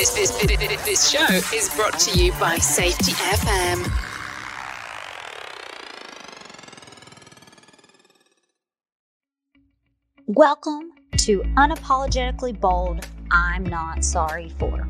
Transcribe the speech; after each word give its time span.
This, 0.00 0.14
this, 0.14 0.30
this, 0.86 1.10
show 1.10 1.26
is 1.54 1.68
brought 1.76 1.98
to 1.98 2.18
you 2.18 2.32
by 2.40 2.56
Safety 2.56 3.12
FM. 3.12 3.86
Welcome 10.26 10.92
to 11.18 11.42
Unapologetically 11.58 12.58
Bold 12.58 13.06
I'm 13.30 13.62
Not 13.62 14.02
Sorry 14.02 14.48
For. 14.58 14.88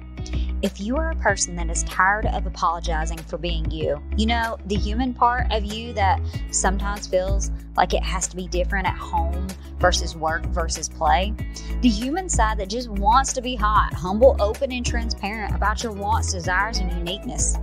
If 0.62 0.80
you 0.80 0.96
are 0.96 1.10
a 1.10 1.16
person 1.16 1.56
that 1.56 1.68
is 1.70 1.82
tired 1.82 2.26
of 2.26 2.46
apologizing 2.46 3.18
for 3.18 3.36
being 3.36 3.68
you, 3.68 4.00
you 4.16 4.26
know, 4.26 4.58
the 4.66 4.76
human 4.76 5.12
part 5.12 5.50
of 5.50 5.64
you 5.64 5.92
that 5.94 6.20
sometimes 6.52 7.08
feels 7.08 7.50
like 7.76 7.94
it 7.94 8.04
has 8.04 8.28
to 8.28 8.36
be 8.36 8.46
different 8.46 8.86
at 8.86 8.96
home 8.96 9.48
versus 9.80 10.14
work 10.14 10.44
versus 10.46 10.88
play, 10.88 11.34
the 11.80 11.88
human 11.88 12.28
side 12.28 12.58
that 12.58 12.68
just 12.68 12.88
wants 12.88 13.32
to 13.32 13.42
be 13.42 13.56
hot, 13.56 13.92
humble, 13.94 14.36
open, 14.38 14.70
and 14.70 14.84
transparent 14.84 15.54
about 15.54 15.82
your 15.82 15.92
wants, 15.92 16.32
desires, 16.32 16.78
and 16.78 16.92
uniqueness. 16.92 17.56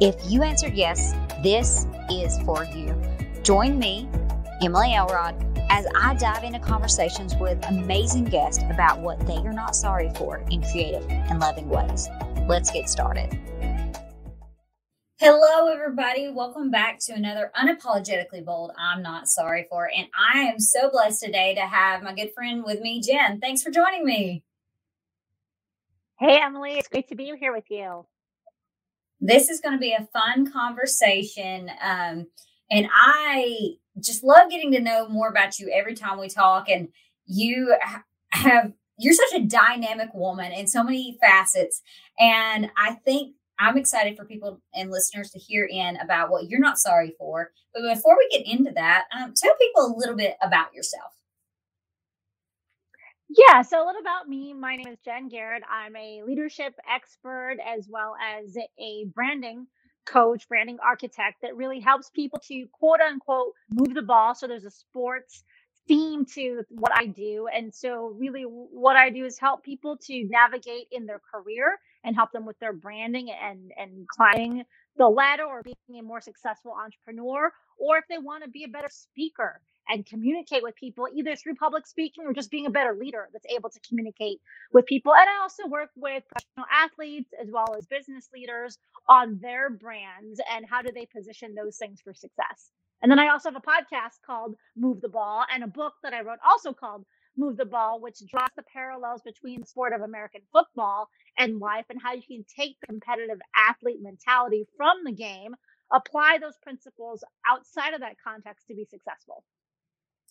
If 0.00 0.16
you 0.30 0.42
answered 0.42 0.74
yes, 0.74 1.14
this 1.42 1.86
is 2.10 2.38
for 2.42 2.64
you. 2.64 2.94
Join 3.42 3.78
me, 3.78 4.08
Emily 4.62 4.94
Elrod, 4.94 5.34
as 5.70 5.86
I 5.94 6.14
dive 6.14 6.44
into 6.44 6.58
conversations 6.58 7.36
with 7.36 7.62
amazing 7.68 8.24
guests 8.24 8.62
about 8.70 9.00
what 9.00 9.24
they 9.26 9.36
are 9.36 9.52
not 9.52 9.76
sorry 9.76 10.10
for 10.16 10.44
in 10.50 10.62
creative 10.62 11.04
and 11.10 11.40
loving 11.40 11.68
ways. 11.68 12.08
Let's 12.48 12.70
get 12.70 12.88
started. 12.88 13.38
Hello, 15.22 15.66
everybody. 15.70 16.30
Welcome 16.30 16.70
back 16.70 16.98
to 17.00 17.12
another 17.12 17.52
Unapologetically 17.54 18.42
Bold 18.42 18.72
I'm 18.78 19.02
Not 19.02 19.28
Sorry 19.28 19.66
For. 19.68 19.90
And 19.94 20.06
I 20.16 20.38
am 20.44 20.58
so 20.58 20.90
blessed 20.90 21.22
today 21.22 21.54
to 21.56 21.60
have 21.60 22.02
my 22.02 22.14
good 22.14 22.32
friend 22.34 22.64
with 22.64 22.80
me, 22.80 23.02
Jen. 23.02 23.38
Thanks 23.38 23.62
for 23.62 23.70
joining 23.70 24.06
me. 24.06 24.42
Hey, 26.18 26.40
Emily. 26.40 26.78
It's 26.78 26.88
great 26.88 27.08
to 27.08 27.16
be 27.16 27.30
here 27.38 27.52
with 27.52 27.66
you. 27.68 28.06
This 29.20 29.50
is 29.50 29.60
going 29.60 29.74
to 29.74 29.78
be 29.78 29.92
a 29.92 30.08
fun 30.10 30.50
conversation. 30.50 31.70
Um, 31.82 32.28
and 32.70 32.88
I 32.90 33.74
just 34.02 34.24
love 34.24 34.48
getting 34.48 34.72
to 34.72 34.80
know 34.80 35.06
more 35.06 35.28
about 35.28 35.58
you 35.58 35.70
every 35.70 35.96
time 35.96 36.18
we 36.18 36.30
talk. 36.30 36.70
And 36.70 36.88
you 37.26 37.76
have, 38.30 38.72
you're 38.96 39.12
such 39.12 39.34
a 39.34 39.44
dynamic 39.44 40.14
woman 40.14 40.50
in 40.52 40.66
so 40.66 40.82
many 40.82 41.18
facets. 41.20 41.82
And 42.18 42.70
I 42.78 42.94
think 43.04 43.34
I'm 43.60 43.76
excited 43.76 44.16
for 44.16 44.24
people 44.24 44.60
and 44.74 44.90
listeners 44.90 45.30
to 45.30 45.38
hear 45.38 45.66
in 45.70 45.96
about 45.98 46.30
what 46.30 46.48
you're 46.48 46.60
not 46.60 46.78
sorry 46.78 47.14
for. 47.18 47.50
But 47.74 47.82
before 47.94 48.16
we 48.16 48.28
get 48.30 48.46
into 48.46 48.72
that, 48.72 49.04
um, 49.16 49.34
tell 49.36 49.54
people 49.60 49.86
a 49.86 49.98
little 49.98 50.16
bit 50.16 50.36
about 50.42 50.74
yourself. 50.74 51.12
Yeah, 53.28 53.62
so 53.62 53.84
a 53.84 53.86
little 53.86 54.00
about 54.00 54.28
me. 54.28 54.52
My 54.54 54.76
name 54.76 54.88
is 54.88 54.98
Jen 55.04 55.28
Garrett. 55.28 55.62
I'm 55.70 55.94
a 55.94 56.22
leadership 56.26 56.74
expert 56.92 57.58
as 57.64 57.86
well 57.88 58.16
as 58.20 58.56
a 58.78 59.04
branding 59.14 59.66
coach, 60.04 60.48
branding 60.48 60.78
architect 60.84 61.36
that 61.42 61.54
really 61.54 61.78
helps 61.78 62.10
people 62.10 62.40
to 62.48 62.66
quote 62.72 63.00
unquote 63.00 63.52
move 63.70 63.94
the 63.94 64.02
ball. 64.02 64.34
So 64.34 64.48
there's 64.48 64.64
a 64.64 64.70
sports 64.70 65.44
theme 65.86 66.24
to 66.34 66.64
what 66.70 66.92
I 66.94 67.06
do. 67.06 67.46
And 67.54 67.72
so, 67.72 68.16
really, 68.18 68.42
what 68.42 68.96
I 68.96 69.10
do 69.10 69.24
is 69.24 69.38
help 69.38 69.62
people 69.62 69.96
to 70.06 70.24
navigate 70.24 70.88
in 70.90 71.06
their 71.06 71.20
career 71.32 71.78
and 72.04 72.16
help 72.16 72.32
them 72.32 72.46
with 72.46 72.58
their 72.58 72.72
branding 72.72 73.30
and, 73.30 73.72
and 73.76 74.06
climbing 74.08 74.64
the 74.96 75.08
ladder 75.08 75.44
or 75.44 75.62
being 75.62 75.98
a 75.98 76.02
more 76.02 76.20
successful 76.20 76.72
entrepreneur, 76.72 77.50
or 77.78 77.98
if 77.98 78.04
they 78.08 78.18
want 78.18 78.44
to 78.44 78.50
be 78.50 78.64
a 78.64 78.68
better 78.68 78.88
speaker 78.90 79.60
and 79.88 80.06
communicate 80.06 80.62
with 80.62 80.74
people 80.76 81.06
either 81.14 81.34
through 81.36 81.54
public 81.54 81.86
speaking 81.86 82.24
or 82.26 82.32
just 82.32 82.50
being 82.50 82.66
a 82.66 82.70
better 82.70 82.94
leader 82.94 83.28
that's 83.32 83.46
able 83.54 83.70
to 83.70 83.80
communicate 83.80 84.38
with 84.72 84.86
people. 84.86 85.12
And 85.14 85.28
I 85.28 85.42
also 85.42 85.66
work 85.66 85.90
with 85.96 86.22
professional 86.28 86.66
athletes 86.72 87.30
as 87.40 87.48
well 87.50 87.74
as 87.76 87.86
business 87.86 88.28
leaders 88.32 88.78
on 89.08 89.38
their 89.40 89.70
brands 89.70 90.40
and 90.52 90.66
how 90.68 90.82
do 90.82 90.90
they 90.94 91.06
position 91.06 91.54
those 91.54 91.76
things 91.76 92.00
for 92.02 92.14
success. 92.14 92.70
And 93.02 93.10
then 93.10 93.18
I 93.18 93.28
also 93.30 93.50
have 93.50 93.56
a 93.56 93.66
podcast 93.66 94.20
called 94.24 94.54
Move 94.76 95.00
the 95.00 95.08
Ball 95.08 95.44
and 95.52 95.64
a 95.64 95.68
book 95.68 95.94
that 96.02 96.12
I 96.12 96.20
wrote 96.20 96.38
also 96.46 96.72
called 96.72 97.04
Move 97.40 97.56
the 97.56 97.64
Ball, 97.64 98.00
which 98.00 98.18
draws 98.30 98.50
the 98.56 98.62
parallels 98.72 99.22
between 99.22 99.60
the 99.60 99.66
sport 99.66 99.92
of 99.92 100.02
American 100.02 100.42
football 100.52 101.08
and 101.38 101.58
life 101.58 101.86
and 101.88 102.00
how 102.00 102.12
you 102.12 102.22
can 102.22 102.44
take 102.44 102.76
the 102.80 102.86
competitive 102.86 103.40
athlete 103.56 104.00
mentality 104.00 104.66
from 104.76 104.98
the 105.04 105.12
game, 105.12 105.54
apply 105.92 106.38
those 106.40 106.58
principles 106.62 107.24
outside 107.48 107.94
of 107.94 108.00
that 108.00 108.16
context 108.22 108.66
to 108.68 108.74
be 108.74 108.84
successful. 108.84 109.44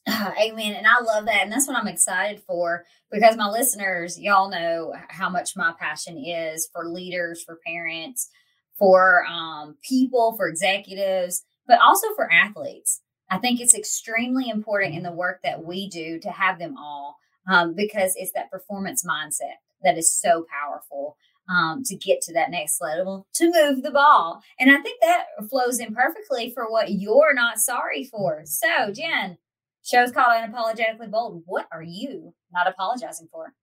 Uh, 0.08 0.32
amen. 0.42 0.74
And 0.74 0.88
I 0.88 1.02
love 1.02 1.26
that. 1.26 1.44
And 1.44 1.52
that's 1.52 1.68
what 1.68 1.76
I'm 1.76 1.88
excited 1.88 2.42
for 2.48 2.86
because 3.12 3.36
my 3.36 3.50
listeners, 3.50 4.20
y'all 4.20 4.50
know 4.50 4.94
how 5.10 5.30
much 5.30 5.56
my 5.56 5.74
passion 5.78 6.18
is 6.18 6.70
for 6.74 6.88
leaders, 6.88 7.44
for 7.44 7.60
parents, 7.66 8.30
for 8.78 9.26
um, 9.26 9.76
people, 9.84 10.36
for 10.38 10.48
executives, 10.48 11.44
but 11.68 11.80
also 11.80 12.08
for 12.16 12.32
athletes. 12.32 13.02
I 13.30 13.38
think 13.38 13.60
it's 13.60 13.76
extremely 13.76 14.50
important 14.50 14.96
in 14.96 15.04
the 15.04 15.12
work 15.12 15.42
that 15.44 15.64
we 15.64 15.88
do 15.90 16.20
to 16.20 16.30
have 16.30 16.60
them 16.60 16.76
all 16.78 17.18
um, 17.50 17.76
because 17.76 18.14
it's 18.16 18.32
that 18.34 18.52
performance 18.52 19.06
mindset 19.06 19.58
that 19.84 19.98
is 19.98 20.12
so 20.12 20.46
powerful 20.50 21.18
um, 21.50 21.84
to 21.84 21.96
get 21.96 22.22
to 22.22 22.34
that 22.34 22.52
next 22.52 22.80
level 22.82 23.28
to 23.34 23.52
move 23.52 23.84
the 23.84 23.92
ball. 23.92 24.42
And 24.60 24.72
I 24.72 24.78
think 24.78 25.02
that 25.02 25.26
flows 25.50 25.80
in 25.80 25.94
perfectly 25.94 26.52
for 26.52 26.70
what 26.70 26.92
you're 26.92 27.34
not 27.34 27.60
sorry 27.60 28.04
for. 28.04 28.44
So, 28.46 28.92
Jen, 28.94 29.38
Show's 29.84 30.12
called 30.12 30.34
Unapologetically 30.34 31.10
Bold. 31.10 31.44
What 31.46 31.68
are 31.72 31.82
you 31.82 32.34
not 32.54 32.68
apologizing 32.68 33.30
for? 33.32 33.54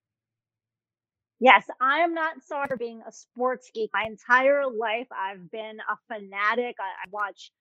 Yes, 1.38 1.64
I 1.80 1.98
am 1.98 2.14
not 2.14 2.42
sorry 2.42 2.66
for 2.66 2.78
being 2.78 3.02
a 3.06 3.12
sports 3.12 3.70
geek. 3.74 3.90
My 3.92 4.04
entire 4.06 4.64
life, 4.66 5.06
I've 5.12 5.50
been 5.50 5.78
a 5.80 5.96
fanatic. 6.08 6.76
I, 6.80 7.04
I 7.04 7.10
watch 7.10 7.52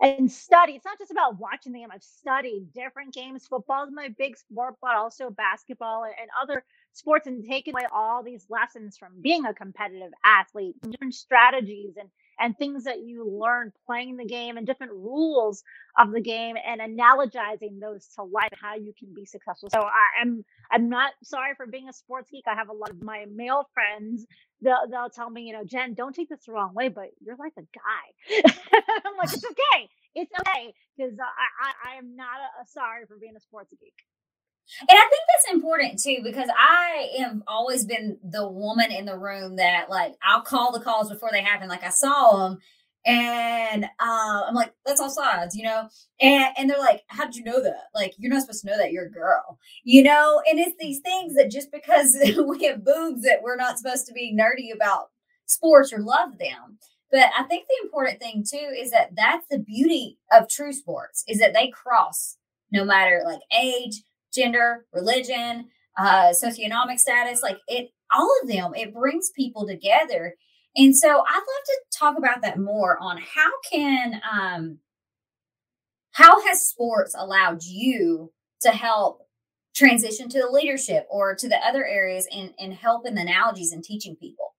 and 0.00 0.30
study. 0.30 0.74
It's 0.74 0.84
not 0.84 0.98
just 0.98 1.10
about 1.10 1.38
watching 1.40 1.72
the 1.72 1.80
game. 1.80 1.88
I've 1.92 2.02
studied 2.02 2.72
different 2.74 3.14
games. 3.14 3.46
Football 3.46 3.84
is 3.84 3.90
my 3.92 4.08
big 4.18 4.36
sport, 4.36 4.74
but 4.80 4.94
also 4.94 5.30
basketball 5.30 6.04
and, 6.04 6.14
and 6.20 6.30
other 6.40 6.64
sports 6.92 7.26
and 7.26 7.44
taken 7.44 7.74
away 7.74 7.86
all 7.92 8.22
these 8.22 8.46
lessons 8.48 8.96
from 8.96 9.20
being 9.20 9.44
a 9.44 9.54
competitive 9.54 10.12
athlete, 10.24 10.76
different 10.82 11.14
strategies 11.14 11.94
and 11.98 12.08
and 12.38 12.56
things 12.56 12.84
that 12.84 13.00
you 13.00 13.28
learn 13.28 13.72
playing 13.86 14.16
the 14.16 14.24
game 14.24 14.56
and 14.56 14.66
different 14.66 14.92
rules 14.92 15.62
of 15.98 16.12
the 16.12 16.20
game 16.20 16.56
and 16.64 16.80
analogizing 16.80 17.80
those 17.80 18.06
to 18.16 18.22
life 18.22 18.52
how 18.60 18.74
you 18.76 18.92
can 18.98 19.12
be 19.14 19.24
successful. 19.24 19.68
So 19.70 19.80
I, 19.80 20.22
am 20.22 20.44
I'm, 20.70 20.88
not 20.88 21.12
sorry 21.22 21.54
for 21.56 21.66
being 21.66 21.88
a 21.88 21.92
sports 21.92 22.30
geek. 22.30 22.44
I 22.46 22.54
have 22.54 22.68
a 22.68 22.72
lot 22.72 22.90
of 22.90 23.02
my 23.02 23.26
male 23.32 23.68
friends 23.74 24.26
they'll, 24.62 24.88
they'll 24.90 25.10
tell 25.10 25.30
me 25.30 25.42
you 25.42 25.52
know 25.52 25.64
jen 25.64 25.94
don't 25.94 26.14
take 26.14 26.28
this 26.28 26.44
the 26.46 26.52
wrong 26.52 26.74
way 26.74 26.88
but 26.88 27.10
you're 27.20 27.36
like 27.36 27.52
a 27.58 27.62
guy. 27.62 28.50
I'm 29.04 29.16
like 29.16 29.32
it's 29.32 29.44
okay. 29.44 29.88
It's 30.14 30.32
okay. 30.40 30.74
Because 30.96 31.14
I, 31.20 31.90
I, 31.90 31.92
I 31.92 31.98
am 31.98 32.16
not 32.16 32.38
a, 32.40 32.62
a 32.62 32.66
sorry 32.66 33.06
for 33.06 33.16
being 33.18 33.36
a 33.36 33.40
sports 33.40 33.72
geek 33.80 33.94
and 34.80 34.90
I 34.90 35.08
think 35.08 35.22
that's 35.28 35.54
important 35.54 36.02
too 36.02 36.18
because 36.22 36.48
I 36.56 37.08
have 37.18 37.42
always 37.46 37.84
been 37.84 38.18
the 38.22 38.48
woman 38.48 38.92
in 38.92 39.04
the 39.04 39.18
room 39.18 39.56
that 39.56 39.90
like 39.90 40.14
I'll 40.22 40.42
call 40.42 40.72
the 40.72 40.84
calls 40.84 41.10
before 41.10 41.30
they 41.32 41.42
happen. 41.42 41.68
Like 41.68 41.84
I 41.84 41.90
saw 41.90 42.48
them, 42.48 42.58
and 43.06 43.84
uh, 43.84 44.42
I'm 44.46 44.54
like, 44.54 44.74
"That's 44.84 45.00
offsides," 45.00 45.54
you 45.54 45.64
know. 45.64 45.88
And 46.20 46.54
and 46.56 46.68
they're 46.68 46.78
like, 46.78 47.02
"How 47.08 47.24
did 47.24 47.36
you 47.36 47.44
know 47.44 47.62
that? 47.62 47.84
Like 47.94 48.14
you're 48.18 48.32
not 48.32 48.42
supposed 48.42 48.62
to 48.62 48.70
know 48.70 48.78
that. 48.78 48.92
You're 48.92 49.06
a 49.06 49.10
girl, 49.10 49.58
you 49.84 50.02
know." 50.02 50.42
And 50.48 50.58
it's 50.58 50.76
these 50.78 51.00
things 51.00 51.34
that 51.34 51.50
just 51.50 51.72
because 51.72 52.16
we 52.46 52.64
have 52.64 52.84
boobs 52.84 53.22
that 53.22 53.42
we're 53.42 53.56
not 53.56 53.78
supposed 53.78 54.06
to 54.06 54.12
be 54.12 54.36
nerdy 54.36 54.74
about 54.74 55.06
sports 55.46 55.92
or 55.92 56.00
love 56.00 56.38
them. 56.38 56.78
But 57.10 57.30
I 57.36 57.44
think 57.44 57.66
the 57.66 57.86
important 57.86 58.20
thing 58.20 58.44
too 58.48 58.74
is 58.76 58.90
that 58.90 59.16
that's 59.16 59.46
the 59.50 59.58
beauty 59.58 60.18
of 60.32 60.48
true 60.48 60.72
sports 60.72 61.24
is 61.26 61.38
that 61.38 61.54
they 61.54 61.68
cross 61.68 62.36
no 62.70 62.84
matter 62.84 63.22
like 63.24 63.40
age 63.58 64.02
gender, 64.38 64.86
religion, 64.92 65.68
uh, 65.98 66.32
socioeconomic 66.32 66.98
status, 66.98 67.42
like 67.42 67.58
it, 67.66 67.90
all 68.14 68.30
of 68.42 68.48
them, 68.48 68.72
it 68.74 68.94
brings 68.94 69.30
people 69.30 69.66
together. 69.66 70.34
And 70.76 70.96
so 70.96 71.08
I'd 71.08 71.34
love 71.34 71.64
to 71.66 71.80
talk 71.98 72.18
about 72.18 72.42
that 72.42 72.58
more 72.58 72.98
on 73.00 73.18
how 73.18 73.50
can, 73.70 74.20
um, 74.30 74.78
how 76.12 76.40
has 76.46 76.68
sports 76.68 77.14
allowed 77.18 77.62
you 77.64 78.32
to 78.62 78.70
help 78.70 79.26
transition 79.74 80.28
to 80.28 80.40
the 80.40 80.50
leadership 80.50 81.06
or 81.10 81.34
to 81.34 81.48
the 81.48 81.58
other 81.66 81.84
areas 81.84 82.26
and, 82.32 82.52
and 82.58 82.74
help 82.74 83.06
in 83.06 83.14
the 83.14 83.22
analogies 83.22 83.72
and 83.72 83.84
teaching 83.84 84.16
people? 84.16 84.54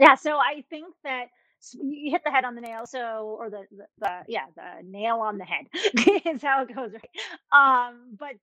Yeah, 0.00 0.14
so 0.14 0.36
I 0.36 0.64
think 0.70 0.94
that 1.04 1.26
you 1.74 2.10
hit 2.12 2.22
the 2.24 2.30
head 2.30 2.44
on 2.44 2.54
the 2.54 2.60
nail 2.60 2.86
so 2.86 3.36
or 3.38 3.50
the, 3.50 3.62
the, 3.70 3.86
the 4.00 4.10
yeah 4.28 4.46
the 4.56 4.82
nail 4.88 5.16
on 5.20 5.38
the 5.38 5.44
head 5.44 5.66
is 6.26 6.42
how 6.42 6.62
it 6.62 6.74
goes 6.74 6.92
right? 6.92 7.10
Um 7.90 8.16
but 8.18 8.34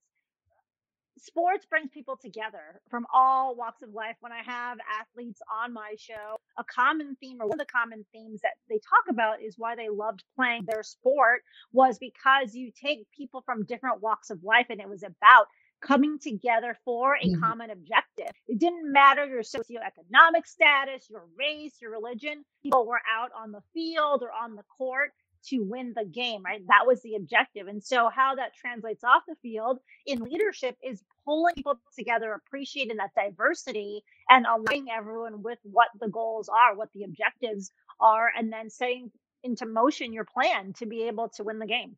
sports 1.20 1.66
brings 1.66 1.90
people 1.92 2.18
together 2.18 2.82
from 2.90 3.06
all 3.14 3.56
walks 3.56 3.82
of 3.82 3.94
life. 3.94 4.16
When 4.20 4.32
i 4.32 4.42
have 4.44 4.78
athletes 5.02 5.42
on 5.64 5.74
my 5.74 5.96
show 5.98 6.38
a 6.58 6.64
common 6.64 7.16
theme 7.20 7.38
or 7.42 7.48
one 7.48 7.60
of 7.60 7.68
the 7.68 7.72
common 7.72 8.06
themes 8.12 8.42
that 8.42 8.54
they 8.70 8.76
talk 8.78 9.06
about 9.10 9.42
is 9.42 9.56
why 9.58 9.76
they 9.76 9.90
loved 9.90 10.24
playing 10.36 10.66
their 10.66 10.84
sport 10.84 11.42
was 11.72 11.98
because 12.00 12.54
you 12.56 12.72
take 12.72 13.08
people 13.16 13.42
from 13.46 13.66
different 13.66 14.02
walks 14.02 14.30
of 14.30 14.44
life 14.44 14.68
and 14.70 14.82
it 14.82 14.90
was 14.90 15.04
about 15.04 15.48
coming 15.82 16.20
together 16.20 16.78
for 16.86 17.16
a 17.18 17.30
Mhm. 17.30 17.40
common 17.40 17.70
objective. 17.72 18.32
It 18.48 18.60
didn't 18.60 18.92
matter 18.92 19.26
your 19.26 19.42
socioeconomic 19.44 20.46
status, 20.46 21.10
your 21.10 21.26
race, 21.38 21.82
your 21.82 21.92
religion. 21.92 22.46
People 22.64 22.86
were 22.88 23.02
out 23.10 23.32
on 23.34 23.52
the 23.52 23.62
field 23.74 24.24
or 24.24 24.32
on 24.32 24.56
the 24.56 24.64
court 24.64 25.14
to 25.46 25.60
win 25.64 25.94
the 25.96 26.06
game, 26.06 26.44
right? 26.44 26.62
That 26.68 26.88
was 26.88 27.02
the 27.02 27.16
objective. 27.16 27.68
And 27.68 27.84
so, 27.84 28.10
how 28.10 28.36
that 28.36 28.54
translates 28.56 29.04
off 29.04 29.24
the 29.28 29.36
field 29.42 29.80
in 30.06 30.20
leadership 30.22 30.78
is 30.84 31.04
pulling 31.26 31.56
people 31.56 31.80
together, 31.96 32.34
appreciating 32.34 32.98
that 32.98 33.14
diversity, 33.16 34.04
and 34.30 34.46
aligning 34.46 34.90
everyone 34.92 35.44
with 35.44 35.60
what 35.64 35.90
the 36.00 36.10
goals 36.10 36.50
are, 36.50 36.76
what 36.76 36.92
the 36.94 37.04
objectives 37.04 37.72
are, 38.00 38.32
and 38.36 38.52
then 38.52 38.70
setting 38.70 39.12
into 39.44 39.66
motion 39.66 40.14
your 40.14 40.26
plan 40.26 40.74
to 40.74 40.86
be 40.86 41.04
able 41.04 41.30
to 41.30 41.44
win 41.44 41.60
the 41.60 41.68
game. 41.68 41.98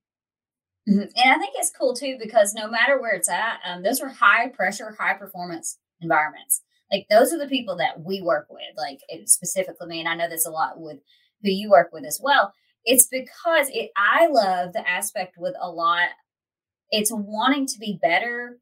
Mhm. 0.87 1.11
And 1.15 1.31
I 1.31 1.37
think 1.37 1.53
it's 1.57 1.71
cool 1.71 1.93
too 1.95 2.17
because 2.19 2.53
no 2.53 2.67
matter 2.69 2.99
where 2.99 3.13
it's 3.13 3.29
at, 3.29 3.59
um, 3.65 3.83
those 3.83 3.99
are 4.01 4.09
high 4.09 4.47
pressure, 4.49 4.95
high 4.99 5.13
performance 5.13 5.77
environments. 6.01 6.61
Like 6.91 7.05
those 7.09 7.31
are 7.33 7.37
the 7.37 7.47
people 7.47 7.75
that 7.77 8.01
we 8.01 8.21
work 8.21 8.47
with, 8.49 8.61
like 8.77 8.99
specifically 9.25 9.87
me. 9.87 9.99
And 9.99 10.09
I 10.09 10.15
know 10.15 10.27
that's 10.29 10.47
a 10.47 10.51
lot 10.51 10.79
with 10.79 10.97
who 11.43 11.51
you 11.51 11.69
work 11.69 11.89
with 11.91 12.05
as 12.05 12.19
well. 12.21 12.53
It's 12.85 13.07
because 13.07 13.69
it. 13.69 13.91
I 13.97 14.27
love 14.27 14.73
the 14.73 14.87
aspect 14.89 15.35
with 15.37 15.53
a 15.61 15.69
lot. 15.69 16.09
It's 16.91 17.11
wanting 17.13 17.67
to 17.67 17.79
be 17.79 17.99
better 18.01 18.59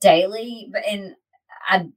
daily, 0.00 0.68
but 0.72 0.84
and 0.86 1.16
I 1.68 1.88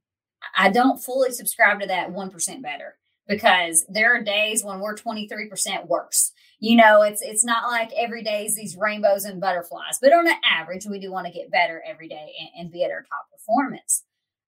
I 0.56 0.70
don't 0.70 0.98
fully 1.02 1.32
subscribe 1.32 1.80
to 1.80 1.86
that 1.88 2.12
one 2.12 2.30
percent 2.30 2.62
better 2.62 2.98
because 3.28 3.84
there 3.88 4.14
are 4.14 4.22
days 4.22 4.64
when 4.64 4.80
we're 4.80 4.96
twenty 4.96 5.28
three 5.28 5.48
percent 5.48 5.86
worse. 5.86 6.32
You 6.60 6.76
know 6.76 7.02
it's 7.02 7.22
it's 7.22 7.44
not 7.44 7.70
like 7.70 7.92
every 7.96 8.22
day 8.22 8.46
is 8.46 8.56
these 8.56 8.76
rainbows 8.76 9.24
and 9.24 9.40
butterflies 9.40 9.98
but 10.00 10.12
on 10.12 10.26
an 10.26 10.34
average 10.44 10.86
we 10.86 10.98
do 10.98 11.12
want 11.12 11.26
to 11.26 11.32
get 11.32 11.52
better 11.52 11.82
every 11.86 12.08
day 12.08 12.32
and, 12.40 12.48
and 12.58 12.72
be 12.72 12.82
at 12.82 12.90
our 12.90 13.02
top 13.02 13.26
performance. 13.32 14.02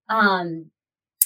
Um 0.09 0.71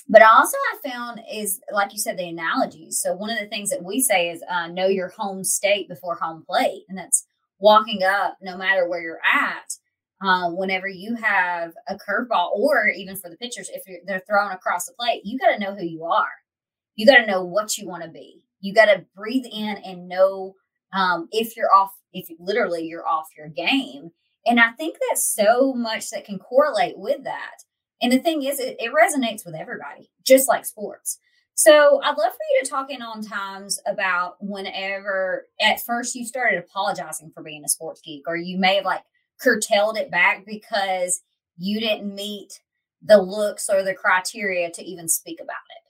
but 0.08 0.22
also 0.22 0.56
i 0.72 0.88
found 0.88 1.20
is 1.32 1.60
like 1.72 1.92
you 1.92 1.98
said 1.98 2.18
the 2.18 2.28
analogies 2.28 3.00
so 3.00 3.14
one 3.14 3.30
of 3.30 3.38
the 3.38 3.46
things 3.46 3.70
that 3.70 3.82
we 3.82 4.00
say 4.00 4.30
is 4.30 4.42
uh, 4.50 4.66
know 4.68 4.86
your 4.86 5.08
home 5.08 5.42
state 5.42 5.88
before 5.88 6.14
home 6.16 6.44
plate 6.46 6.82
and 6.88 6.98
that's 6.98 7.26
walking 7.58 8.02
up 8.02 8.36
no 8.42 8.56
matter 8.56 8.88
where 8.88 9.00
you're 9.00 9.20
at 9.24 9.76
um, 10.22 10.56
whenever 10.56 10.88
you 10.88 11.14
have 11.16 11.72
a 11.88 11.96
curveball 11.96 12.50
or 12.52 12.88
even 12.88 13.16
for 13.16 13.30
the 13.30 13.36
pitchers 13.36 13.70
if 13.72 13.82
they're 14.06 14.22
thrown 14.28 14.52
across 14.52 14.86
the 14.86 14.92
plate 14.98 15.22
you 15.24 15.38
got 15.38 15.52
to 15.52 15.58
know 15.58 15.74
who 15.74 15.84
you 15.84 16.04
are 16.04 16.28
you 16.96 17.06
got 17.06 17.16
to 17.16 17.26
know 17.26 17.44
what 17.44 17.76
you 17.76 17.86
want 17.86 18.02
to 18.02 18.08
be 18.08 18.44
you 18.64 18.72
got 18.72 18.86
to 18.86 19.04
breathe 19.14 19.44
in 19.44 19.76
and 19.84 20.08
know 20.08 20.54
um, 20.94 21.28
if 21.30 21.54
you're 21.54 21.72
off, 21.72 21.92
if 22.14 22.28
literally 22.38 22.86
you're 22.86 23.06
off 23.06 23.28
your 23.36 23.48
game. 23.48 24.10
And 24.46 24.58
I 24.58 24.70
think 24.70 24.96
that's 25.08 25.26
so 25.26 25.74
much 25.74 26.08
that 26.10 26.24
can 26.24 26.38
correlate 26.38 26.96
with 26.96 27.24
that. 27.24 27.56
And 28.00 28.10
the 28.10 28.18
thing 28.18 28.42
is, 28.42 28.58
it, 28.58 28.76
it 28.78 28.90
resonates 28.90 29.44
with 29.44 29.54
everybody, 29.54 30.10
just 30.26 30.48
like 30.48 30.64
sports. 30.64 31.18
So 31.52 32.00
I'd 32.02 32.16
love 32.16 32.32
for 32.32 32.38
you 32.56 32.64
to 32.64 32.70
talk 32.70 32.90
in 32.90 33.02
on 33.02 33.22
times 33.22 33.78
about 33.86 34.36
whenever 34.40 35.46
at 35.60 35.84
first 35.84 36.14
you 36.14 36.24
started 36.24 36.58
apologizing 36.58 37.32
for 37.34 37.42
being 37.42 37.64
a 37.64 37.68
sports 37.68 38.00
geek, 38.00 38.22
or 38.26 38.36
you 38.36 38.58
may 38.58 38.76
have 38.76 38.86
like 38.86 39.02
curtailed 39.38 39.98
it 39.98 40.10
back 40.10 40.46
because 40.46 41.20
you 41.58 41.80
didn't 41.80 42.14
meet 42.14 42.60
the 43.02 43.20
looks 43.20 43.68
or 43.68 43.82
the 43.82 43.94
criteria 43.94 44.70
to 44.70 44.82
even 44.82 45.06
speak 45.06 45.38
about 45.38 45.56
it. 45.76 45.83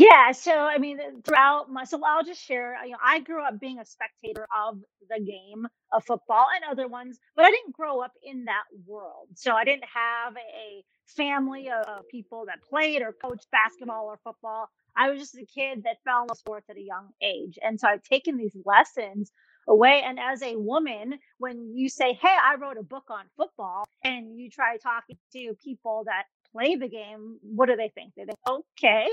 Yeah, 0.00 0.32
so 0.32 0.52
I 0.52 0.80
mean, 0.80 1.00
uh, 1.00 1.20
throughout 1.24 1.70
my, 1.70 1.84
so 1.84 2.00
I'll 2.04 2.24
just 2.24 2.42
share. 2.44 2.76
Uh, 2.76 2.84
you 2.86 2.92
know, 2.92 2.98
I 3.04 3.20
grew 3.20 3.44
up 3.44 3.60
being 3.60 3.78
a 3.78 3.86
spectator 3.86 4.48
of 4.66 4.80
the 5.08 5.20
game 5.24 5.68
of 5.92 6.04
football 6.04 6.46
and 6.56 6.64
other 6.70 6.88
ones, 6.88 7.20
but 7.36 7.46
I 7.46 7.52
didn't 7.52 7.74
grow 7.74 8.00
up 8.02 8.12
in 8.24 8.46
that 8.46 8.64
world. 8.88 9.28
So 9.36 9.52
I 9.54 9.64
didn't 9.64 9.84
have 9.94 10.34
a 10.36 10.84
family 11.16 11.70
of 11.70 12.08
people 12.10 12.46
that 12.48 12.64
played 12.64 13.04
or 13.04 13.14
coached 13.24 13.46
basketball 13.52 14.06
or 14.06 14.18
football. 14.24 14.68
I 14.96 15.10
was 15.12 15.20
just 15.20 15.36
a 15.36 15.46
kid 15.46 15.84
that 15.84 15.98
fell 16.04 16.24
in 16.28 16.36
sports 16.36 16.70
at 16.70 16.78
a 16.78 16.82
young 16.82 17.10
age, 17.22 17.60
and 17.62 17.80
so 17.80 17.88
I've 17.88 18.02
taken 18.02 18.38
these 18.38 18.56
lessons 18.66 19.32
away. 19.68 20.02
And 20.04 20.18
as 20.20 20.42
a 20.42 20.56
woman, 20.56 21.20
when 21.38 21.76
you 21.76 21.88
say, 21.88 22.14
"Hey, 22.14 22.36
I 22.42 22.56
wrote 22.56 22.78
a 22.78 22.84
book 22.84 23.06
on 23.10 23.26
football," 23.38 23.84
and 24.04 24.38
you 24.38 24.50
try 24.50 24.78
talking 24.78 25.18
to 25.34 25.54
people 25.64 26.04
that 26.06 26.24
play 26.52 26.76
the 26.76 26.88
game, 26.88 27.38
what 27.42 27.66
do 27.68 27.76
they 27.76 27.90
think? 27.90 28.14
They 28.16 28.24
think, 28.26 28.38
"Okay." 28.48 29.08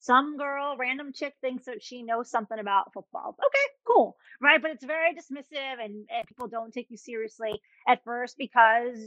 Some 0.00 0.38
girl, 0.38 0.76
random 0.78 1.12
chick 1.14 1.34
thinks 1.42 1.66
that 1.66 1.82
she 1.82 2.02
knows 2.02 2.30
something 2.30 2.58
about 2.58 2.92
football. 2.94 3.36
Okay, 3.38 3.74
cool. 3.86 4.16
Right. 4.42 4.62
But 4.62 4.72
it's 4.72 4.84
very 4.86 5.14
dismissive 5.14 5.84
and, 5.84 6.06
and 6.10 6.28
people 6.28 6.48
don't 6.48 6.74
take 6.74 6.88
you 6.90 6.98
seriously 6.98 7.60
at 7.88 8.04
first 8.04 8.38
because 8.38 8.98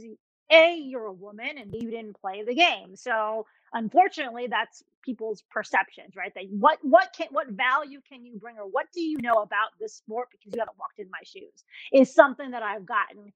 A, 0.52 0.76
you're 0.76 1.06
a 1.06 1.14
woman 1.14 1.58
and 1.58 1.72
B, 1.72 1.80
you 1.82 1.90
didn't 1.90 2.20
play 2.20 2.44
the 2.44 2.54
game. 2.56 2.96
So 2.96 3.46
unfortunately, 3.74 4.48
that's 4.48 4.84
people's 5.04 5.44
perceptions, 5.50 6.16
right? 6.16 6.32
That 6.34 6.44
what 6.50 6.78
what 6.82 7.14
can 7.16 7.28
what 7.32 7.48
value 7.50 8.00
can 8.08 8.24
you 8.24 8.38
bring 8.38 8.58
or 8.58 8.68
what 8.68 8.86
do 8.94 9.02
you 9.02 9.18
know 9.18 9.42
about 9.42 9.70
this 9.80 9.94
sport 9.96 10.28
because 10.32 10.54
you 10.54 10.60
haven't 10.60 10.78
walked 10.78 11.00
in 11.00 11.10
my 11.10 11.20
shoes 11.24 11.64
is 11.92 12.14
something 12.14 12.52
that 12.52 12.62
I've 12.62 12.86
gotten. 12.86 13.32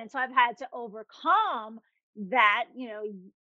And 0.00 0.10
so 0.10 0.18
I've 0.20 0.32
had 0.34 0.58
to 0.58 0.68
overcome 0.72 1.80
that, 2.30 2.64
you 2.76 2.88
know, 2.88 3.02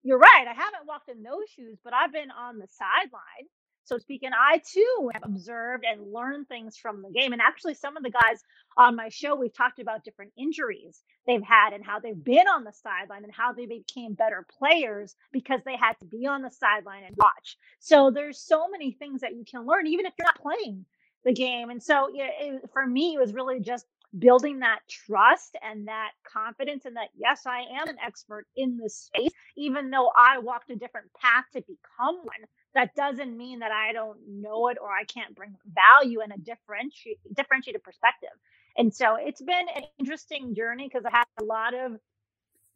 you're 0.06 0.20
right. 0.20 0.46
I 0.48 0.54
haven't 0.54 0.88
walked 0.88 1.10
in 1.10 1.24
those 1.24 1.50
shoes, 1.56 1.80
but 1.84 1.94
I've 1.94 2.14
been 2.14 2.32
on 2.32 2.60
the 2.60 2.68
sideline. 2.68 3.50
So 3.86 3.98
speaking, 3.98 4.32
I 4.34 4.62
too 4.66 5.12
have 5.14 5.24
observed 5.24 5.84
and 5.84 6.14
learned 6.14 6.48
things 6.48 6.78
from 6.78 7.02
the 7.02 7.12
game. 7.12 7.34
And 7.34 7.42
actually, 7.42 7.74
some 7.76 7.98
of 7.98 8.04
the 8.04 8.12
guys 8.12 8.44
on 8.78 8.96
my 8.96 9.10
show, 9.10 9.36
we've 9.36 9.54
talked 9.54 9.80
about 9.80 10.04
different 10.04 10.32
injuries 10.38 11.02
they've 11.28 11.44
had 11.44 11.74
and 11.74 11.84
how 11.84 12.00
they've 12.00 12.24
been 12.24 12.48
on 12.48 12.64
the 12.64 12.72
sideline 12.72 13.24
and 13.24 13.34
how 13.34 13.54
they 13.54 13.66
became 13.66 14.14
better 14.14 14.46
players 14.60 15.16
because 15.32 15.62
they 15.66 15.76
had 15.76 15.94
to 16.00 16.06
be 16.06 16.28
on 16.28 16.44
the 16.44 16.52
sideline 16.52 17.04
and 17.04 17.16
watch. 17.18 17.58
So 17.80 18.12
there's 18.12 18.40
so 18.40 18.68
many 18.70 18.92
things 18.92 19.22
that 19.22 19.36
you 19.36 19.44
can 19.50 19.66
learn, 19.68 19.88
even 19.88 20.06
if 20.06 20.14
you're 20.18 20.28
not 20.28 20.42
playing 20.42 20.86
the 21.24 21.34
game. 21.34 21.72
And 21.72 21.82
so 21.82 22.10
yeah, 22.14 22.30
it, 22.40 22.70
for 22.74 22.86
me, 22.86 23.16
it 23.16 23.20
was 23.20 23.34
really 23.34 23.60
just 23.60 23.86
building 24.20 24.60
that 24.60 24.80
trust 24.90 25.58
and 25.62 25.88
that 25.88 26.12
confidence 26.26 26.86
and 26.86 26.96
that 26.96 27.10
yes 27.18 27.42
i 27.46 27.62
am 27.82 27.88
an 27.88 27.98
expert 28.06 28.46
in 28.56 28.78
this 28.78 28.96
space 28.96 29.32
even 29.58 29.90
though 29.90 30.12
i 30.18 30.40
walked 30.40 30.70
a 30.72 30.76
different 30.76 31.08
path 31.22 31.46
to 31.54 31.62
become 31.62 32.16
one. 32.18 32.48
That 32.74 32.94
doesn't 32.96 33.38
mean 33.38 33.60
that 33.60 33.72
i 33.72 33.94
don't 33.94 34.20
know 34.28 34.68
it 34.70 34.78
or 34.82 34.90
i 34.90 35.04
can't 35.06 35.36
bring 35.36 35.56
value 35.66 36.22
and 36.22 36.34
a 36.34 36.38
differentiate 36.38 37.20
differentiated 37.36 37.84
perspective. 37.84 38.30
And 38.78 38.94
so 38.94 39.16
it's 39.20 39.42
been 39.42 39.68
an 39.76 39.84
interesting 40.00 40.56
journey 40.56 40.90
because 40.92 41.06
i 41.06 41.18
had 41.18 41.26
a 41.40 41.44
lot 41.46 41.74
of 41.74 41.94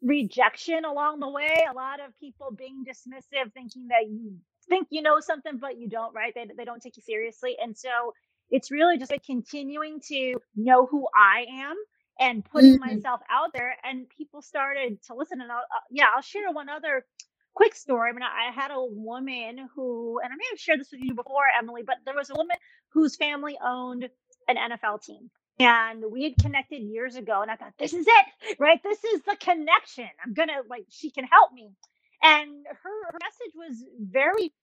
rejection 0.01 0.85
along 0.85 1.19
the 1.19 1.29
way 1.29 1.65
a 1.69 1.73
lot 1.73 1.99
of 1.99 2.17
people 2.19 2.51
being 2.57 2.85
dismissive 2.85 3.51
thinking 3.53 3.87
that 3.89 4.07
you 4.09 4.33
think 4.69 4.87
you 4.91 5.01
know 5.01 5.19
something 5.19 5.57
but 5.57 5.77
you 5.77 5.89
don't 5.89 6.13
right? 6.15 6.33
They, 6.35 6.47
they 6.57 6.65
don't 6.65 6.81
take 6.81 6.97
you 6.97 7.03
seriously. 7.03 7.57
And 7.61 7.77
so 7.77 8.13
it's 8.49 8.71
really 8.71 8.97
just 8.97 9.11
like 9.11 9.23
continuing 9.25 9.99
to 10.07 10.35
know 10.55 10.85
who 10.85 11.07
I 11.15 11.45
am 11.61 11.75
and 12.19 12.43
putting 12.43 12.79
mm-hmm. 12.79 12.95
myself 12.95 13.21
out 13.29 13.51
there. 13.53 13.75
And 13.83 14.07
people 14.09 14.41
started 14.41 15.01
to 15.03 15.15
listen. 15.15 15.41
And 15.41 15.51
I'll, 15.51 15.59
uh, 15.59 15.85
yeah, 15.89 16.05
I'll 16.13 16.21
share 16.21 16.51
one 16.51 16.69
other 16.69 17.05
quick 17.53 17.75
story. 17.75 18.09
I 18.09 18.13
mean, 18.13 18.23
I 18.23 18.51
had 18.53 18.71
a 18.71 18.83
woman 18.83 19.67
who, 19.75 20.19
and 20.23 20.31
I 20.31 20.35
may 20.35 20.45
have 20.51 20.59
shared 20.59 20.79
this 20.79 20.89
with 20.91 21.01
you 21.01 21.13
before, 21.13 21.43
Emily, 21.57 21.83
but 21.85 21.97
there 22.05 22.15
was 22.15 22.29
a 22.29 22.35
woman 22.35 22.57
whose 22.93 23.15
family 23.15 23.57
owned 23.63 24.09
an 24.47 24.55
NFL 24.55 25.03
team. 25.03 25.29
And 25.59 26.05
we 26.09 26.23
had 26.23 26.37
connected 26.41 26.77
years 26.81 27.15
ago, 27.15 27.41
and 27.41 27.51
I 27.51 27.57
thought, 27.57 27.73
this 27.77 27.93
is 27.93 28.07
it, 28.07 28.55
right? 28.59 28.81
This 28.81 29.03
is 29.03 29.21
the 29.23 29.35
connection. 29.35 30.07
I'm 30.25 30.33
gonna 30.33 30.61
like, 30.69 30.85
she 30.89 31.11
can 31.11 31.25
help 31.25 31.51
me. 31.51 31.71
And 32.23 32.65
her, 32.65 33.11
her 33.11 33.17
message 33.21 33.53
was 33.55 33.85
very 33.99 34.53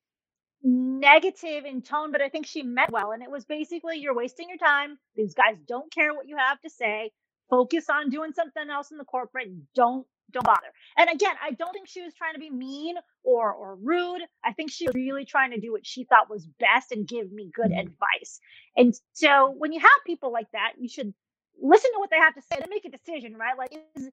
negative 0.63 1.65
in 1.65 1.83
tone, 1.83 2.13
but 2.13 2.23
I 2.23 2.29
think 2.29 2.47
she 2.47 2.63
meant 2.63 2.91
well. 2.91 3.13
And 3.13 3.23
it 3.23 3.31
was 3.31 3.45
basically, 3.45 3.99
you're 3.99 4.15
wasting 4.15 4.49
your 4.49 4.59
time. 4.59 4.99
These 5.15 5.35
guys 5.35 5.57
don't 5.67 5.93
care 5.93 6.15
what 6.15 6.29
you 6.29 6.37
have 6.37 6.61
to 6.63 6.71
say. 6.71 7.11
Focus 7.51 7.87
on 7.91 8.11
doing 8.11 8.33
something 8.33 8.69
else 8.71 8.91
in 8.91 8.99
the 8.99 9.05
corporate. 9.05 9.49
Don't 9.75 10.07
don't 10.33 10.45
bother. 10.45 10.73
And 10.97 11.09
again, 11.09 11.35
I 11.41 11.53
don't 11.53 11.73
think 11.73 11.87
she 11.87 12.03
was 12.03 12.13
trying 12.15 12.35
to 12.35 12.41
be 12.41 12.51
mean 12.51 12.97
or 13.23 13.53
or 13.53 13.77
rude. 13.77 14.23
I 14.45 14.53
think 14.53 14.73
she 14.73 14.87
was 14.87 14.95
really 14.95 15.25
trying 15.25 15.53
to 15.53 15.61
do 15.61 15.71
what 15.73 15.87
she 15.87 16.05
thought 16.05 16.29
was 16.29 16.47
best 16.59 16.91
and 16.91 17.07
give 17.07 17.31
me 17.31 17.51
good 17.55 17.71
mm-hmm. 17.71 17.87
advice. 17.87 18.41
And 18.77 18.95
so 19.13 19.55
when 19.57 19.73
you 19.73 19.81
have 19.81 19.91
people 20.05 20.33
like 20.33 20.51
that, 20.53 20.73
you 20.79 20.89
should 20.89 21.15
listen 21.63 21.93
to 21.93 21.99
what 21.99 22.11
they 22.11 22.17
have 22.19 22.35
to 22.35 22.43
say 22.43 22.59
and 22.61 22.69
make 22.69 22.85
a 22.85 22.91
decision, 22.91 23.37
right? 23.37 23.57
Like 23.57 23.73
is 23.95 24.11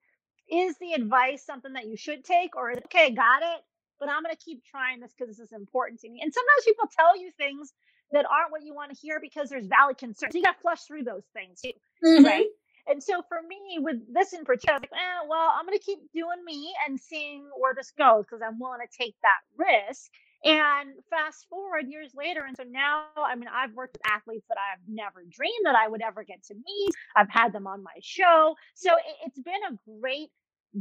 is 0.49 0.77
the 0.77 0.93
advice 0.93 1.43
something 1.43 1.73
that 1.73 1.87
you 1.87 1.97
should 1.97 2.23
take 2.23 2.55
or 2.55 2.71
is 2.71 2.77
it, 2.77 2.85
okay, 2.85 3.11
got 3.11 3.41
it? 3.41 3.61
But 4.03 4.11
I'm 4.11 4.21
going 4.21 4.35
to 4.35 4.43
keep 4.43 4.65
trying 4.65 4.99
this 4.99 5.13
because 5.17 5.31
this 5.31 5.39
is 5.39 5.53
important 5.53 6.01
to 6.01 6.09
me. 6.09 6.19
And 6.21 6.33
sometimes 6.33 6.65
people 6.65 6.89
tell 6.91 7.15
you 7.15 7.31
things 7.37 7.71
that 8.11 8.25
aren't 8.29 8.51
what 8.51 8.61
you 8.61 8.75
want 8.75 8.91
to 8.91 8.97
hear 8.97 9.19
because 9.21 9.49
there's 9.49 9.65
valid 9.65 9.97
concerns. 9.97 10.33
So 10.33 10.37
you 10.37 10.43
got 10.43 10.59
to 10.59 10.61
flush 10.61 10.83
through 10.83 11.03
those 11.03 11.23
things 11.31 11.61
too, 11.61 11.71
mm-hmm. 12.03 12.25
right? 12.25 12.47
And 12.85 13.01
so 13.01 13.23
for 13.29 13.39
me, 13.41 13.79
with 13.79 14.03
this 14.13 14.33
in 14.33 14.43
particular, 14.43 14.75
I 14.75 14.79
was 14.79 14.87
like, 14.91 14.99
eh, 14.99 15.27
well, 15.29 15.55
I'm 15.55 15.65
going 15.65 15.79
to 15.79 15.83
keep 15.83 15.99
doing 16.11 16.43
me 16.43 16.73
and 16.85 16.99
seeing 16.99 17.47
where 17.57 17.73
this 17.73 17.93
goes 17.97 18.25
because 18.27 18.43
I'm 18.43 18.59
willing 18.59 18.83
to 18.83 18.91
take 18.91 19.15
that 19.23 19.39
risk. 19.55 20.11
And 20.43 20.91
fast 21.09 21.47
forward 21.47 21.87
years 21.87 22.11
later, 22.13 22.43
and 22.43 22.57
so 22.57 22.63
now, 22.67 23.05
I 23.15 23.35
mean, 23.35 23.47
I've 23.47 23.71
worked 23.71 23.93
with 23.93 24.01
athletes 24.05 24.43
that 24.49 24.57
I've 24.59 24.83
never 24.85 25.23
dreamed 25.31 25.63
that 25.63 25.75
I 25.75 25.87
would 25.87 26.01
ever 26.01 26.25
get 26.25 26.43
to 26.51 26.55
meet. 26.55 26.91
I've 27.15 27.29
had 27.29 27.53
them 27.53 27.65
on 27.65 27.81
my 27.81 27.95
show. 28.01 28.55
So 28.75 28.91
it, 28.91 29.15
it's 29.25 29.39
been 29.39 29.63
a 29.71 29.99
great 30.01 30.31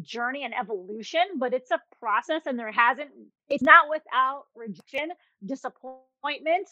journey 0.00 0.44
and 0.44 0.54
evolution, 0.54 1.22
but 1.38 1.52
it's 1.52 1.70
a 1.70 1.80
process 2.00 2.42
and 2.46 2.58
there 2.58 2.72
hasn't, 2.72 3.10
it's 3.48 3.62
not 3.62 3.88
without 3.90 4.44
rejection, 4.54 5.10
disappointment, 5.44 6.68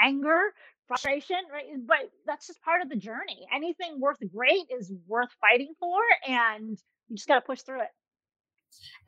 anger, 0.00 0.52
frustration, 0.88 1.36
right? 1.52 1.66
But 1.86 2.10
that's 2.26 2.46
just 2.46 2.62
part 2.62 2.82
of 2.82 2.88
the 2.88 2.96
journey. 2.96 3.46
Anything 3.54 4.00
worth 4.00 4.18
great 4.34 4.64
is 4.70 4.92
worth 5.06 5.30
fighting 5.40 5.74
for, 5.78 6.00
and 6.26 6.78
you 7.08 7.16
just 7.16 7.28
got 7.28 7.36
to 7.36 7.40
push 7.42 7.62
through 7.62 7.82
it. 7.82 7.88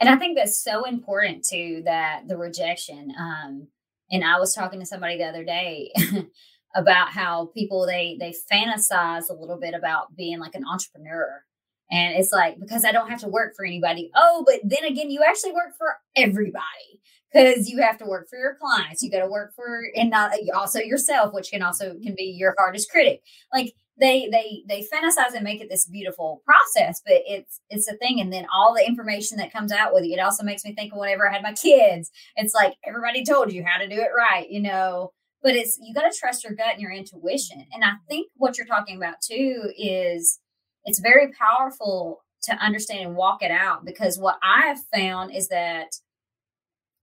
And 0.01 0.09
I 0.09 0.17
think 0.17 0.37
that's 0.37 0.63
so 0.63 0.85
important 0.85 1.45
too 1.45 1.83
that 1.85 2.29
the 2.29 2.37
rejection. 2.37 3.13
Um, 3.19 3.69
and 4.11 4.25
I 4.25 4.39
was 4.39 4.55
talking 4.55 4.81
to 4.81 4.87
somebody 4.87 5.19
the 5.19 5.25
other 5.25 5.45
day 5.45 5.93
about 6.75 7.09
how 7.09 7.51
people 7.55 7.87
they 7.87 8.17
they 8.21 8.35
fantasize 8.53 9.31
a 9.31 9.35
little 9.35 9.59
bit 9.59 9.75
about 9.75 10.15
being 10.15 10.39
like 10.39 10.55
an 10.55 10.65
entrepreneur 10.71 11.43
and 11.91 12.17
it's 12.17 12.33
like, 12.33 12.59
because 12.59 12.85
I 12.85 12.93
don't 12.93 13.11
have 13.11 13.21
to 13.21 13.29
work 13.29 13.55
for 13.57 13.65
anybody. 13.65 14.11
Oh, 14.15 14.45
but 14.47 14.61
then 14.65 14.85
again, 14.85 15.11
you 15.11 15.23
actually 15.27 15.53
work 15.53 15.77
for 15.77 15.97
everybody 16.17 17.01
because 17.33 17.69
you 17.69 17.83
have 17.83 17.99
to 17.99 18.07
work 18.07 18.29
for 18.29 18.39
your 18.39 18.57
clients. 18.61 19.03
You 19.03 19.11
got 19.11 19.21
to 19.21 19.29
work 19.29 19.53
for, 19.55 19.83
and 19.95 20.11
not 20.11 20.33
uh, 20.33 20.59
also 20.59 20.79
yourself, 20.79 21.35
which 21.35 21.51
can 21.51 21.63
also 21.63 21.95
can 22.03 22.15
be 22.17 22.35
your 22.37 22.55
hardest 22.59 22.91
critic. 22.91 23.23
Like 23.53 23.75
they, 24.01 24.29
they, 24.31 24.63
they 24.69 24.81
fantasize 24.81 25.35
and 25.35 25.45
make 25.45 25.61
it 25.61 25.69
this 25.69 25.87
beautiful 25.87 26.43
process, 26.45 27.03
but 27.05 27.23
it's, 27.27 27.61
it's 27.71 27.87
a 27.87 27.97
thing. 27.97 28.21
And 28.21 28.33
then 28.33 28.47
all 28.53 28.75
the 28.75 28.87
information 28.87 29.39
that 29.39 29.53
comes 29.53 29.71
out 29.71 29.93
with 29.93 30.05
it, 30.05 30.09
it 30.09 30.21
also 30.21 30.43
makes 30.43 30.65
me 30.65 30.75
think 30.75 30.93
of 30.93 30.99
whenever 30.99 31.29
I 31.29 31.33
had 31.33 31.43
my 31.43 31.53
kids, 31.53 32.11
it's 32.37 32.55
like 32.55 32.75
everybody 32.85 33.25
told 33.25 33.53
you 33.53 33.63
how 33.65 33.79
to 33.79 33.89
do 33.89 34.01
it 34.01 34.11
right, 34.17 34.49
you 34.49 34.63
know, 34.63 35.13
but 35.43 35.55
it's, 35.55 35.79
you 35.81 35.93
got 35.95 36.11
to 36.11 36.19
trust 36.19 36.43
your 36.43 36.55
gut 36.55 36.73
and 36.73 36.81
your 36.81 36.91
intuition. 36.91 37.67
And 37.73 37.85
I 37.85 37.93
think 38.09 38.29
what 38.37 38.57
you're 38.57 38.67
talking 38.67 38.97
about 38.97 39.17
too 39.21 39.71
is, 39.77 40.41
it's 40.85 41.01
very 41.01 41.33
powerful 41.33 42.25
to 42.45 42.53
understand 42.57 43.07
and 43.07 43.17
walk 43.17 43.43
it 43.43 43.51
out 43.51 43.85
because 43.85 44.19
what 44.19 44.39
I 44.43 44.67
have 44.67 44.79
found 44.95 45.35
is 45.35 45.49
that 45.49 45.89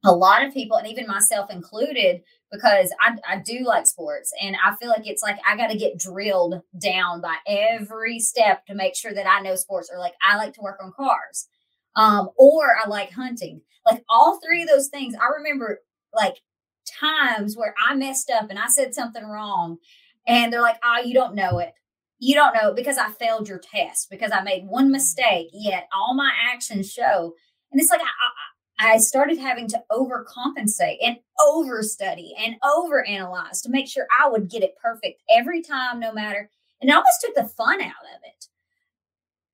a 0.03 0.11
lot 0.11 0.43
of 0.45 0.53
people, 0.53 0.77
and 0.77 0.87
even 0.87 1.05
myself 1.05 1.51
included, 1.51 2.21
because 2.51 2.93
I, 2.99 3.15
I 3.27 3.37
do 3.37 3.63
like 3.63 3.85
sports 3.85 4.33
and 4.41 4.55
I 4.63 4.75
feel 4.75 4.89
like 4.89 5.05
it's 5.07 5.23
like 5.23 5.37
I 5.47 5.55
got 5.55 5.67
to 5.67 5.77
get 5.77 5.97
drilled 5.97 6.61
down 6.79 7.21
by 7.21 7.37
every 7.47 8.19
step 8.19 8.65
to 8.65 8.75
make 8.75 8.95
sure 8.95 9.13
that 9.13 9.27
I 9.27 9.41
know 9.41 9.55
sports 9.55 9.89
or 9.91 9.99
like 9.99 10.13
I 10.21 10.37
like 10.37 10.53
to 10.53 10.61
work 10.61 10.79
on 10.83 10.91
cars 10.91 11.47
um, 11.95 12.29
or 12.37 12.75
I 12.83 12.89
like 12.89 13.11
hunting. 13.11 13.61
Like 13.85 14.03
all 14.09 14.39
three 14.39 14.63
of 14.63 14.67
those 14.67 14.89
things, 14.89 15.15
I 15.15 15.37
remember 15.37 15.79
like 16.13 16.37
times 16.99 17.55
where 17.55 17.73
I 17.87 17.95
messed 17.95 18.29
up 18.31 18.49
and 18.49 18.59
I 18.59 18.67
said 18.67 18.93
something 18.93 19.23
wrong 19.23 19.77
and 20.27 20.51
they're 20.51 20.61
like, 20.61 20.79
oh, 20.83 21.01
you 21.05 21.13
don't 21.13 21.35
know 21.35 21.59
it 21.59 21.73
you 22.21 22.35
don't 22.35 22.53
know 22.53 22.71
because 22.71 22.99
I 22.99 23.09
failed 23.09 23.49
your 23.49 23.57
test 23.57 24.11
because 24.11 24.31
I 24.31 24.43
made 24.43 24.67
one 24.67 24.91
mistake, 24.91 25.49
yet 25.51 25.89
all 25.91 26.13
my 26.13 26.31
actions 26.53 26.89
show. 26.89 27.33
And 27.71 27.81
it's 27.81 27.89
like 27.89 27.99
I, 27.99 28.93
I, 28.93 28.97
started 28.97 29.39
having 29.39 29.67
to 29.69 29.81
overcompensate 29.91 30.97
and 31.01 31.17
overstudy 31.39 32.33
and 32.37 32.57
overanalyze 32.63 33.63
to 33.63 33.71
make 33.71 33.87
sure 33.87 34.05
I 34.21 34.29
would 34.29 34.51
get 34.51 34.61
it 34.61 34.75
perfect 34.79 35.23
every 35.35 35.63
time, 35.63 35.99
no 35.99 36.13
matter. 36.13 36.47
And 36.79 36.91
I 36.91 36.95
almost 36.95 37.21
took 37.21 37.33
the 37.33 37.45
fun 37.45 37.81
out 37.81 37.89
of 37.89 38.21
it. 38.23 38.45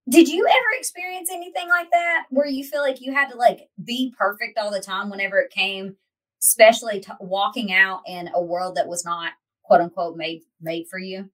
Did 0.09 0.27
you 0.27 0.45
ever 0.45 0.77
experience 0.77 1.29
anything 1.31 1.69
like 1.69 1.89
that 1.91 2.25
where 2.31 2.47
you 2.47 2.65
feel 2.65 2.81
like 2.81 2.99
you 2.99 3.13
had 3.13 3.29
to 3.29 3.37
like 3.37 3.69
be 3.81 4.13
perfect 4.17 4.57
all 4.57 4.71
the 4.71 4.81
time 4.81 5.09
whenever 5.09 5.39
it 5.39 5.51
came, 5.51 5.95
especially 6.41 6.99
t- 6.99 7.11
walking 7.21 7.71
out 7.71 8.01
in 8.05 8.29
a 8.35 8.41
world 8.41 8.75
that 8.75 8.89
was 8.89 9.05
not 9.05 9.31
quote 9.63 9.79
unquote 9.79 10.17
made 10.17 10.41
made 10.59 10.87
for 10.89 10.99
you? 10.99 11.29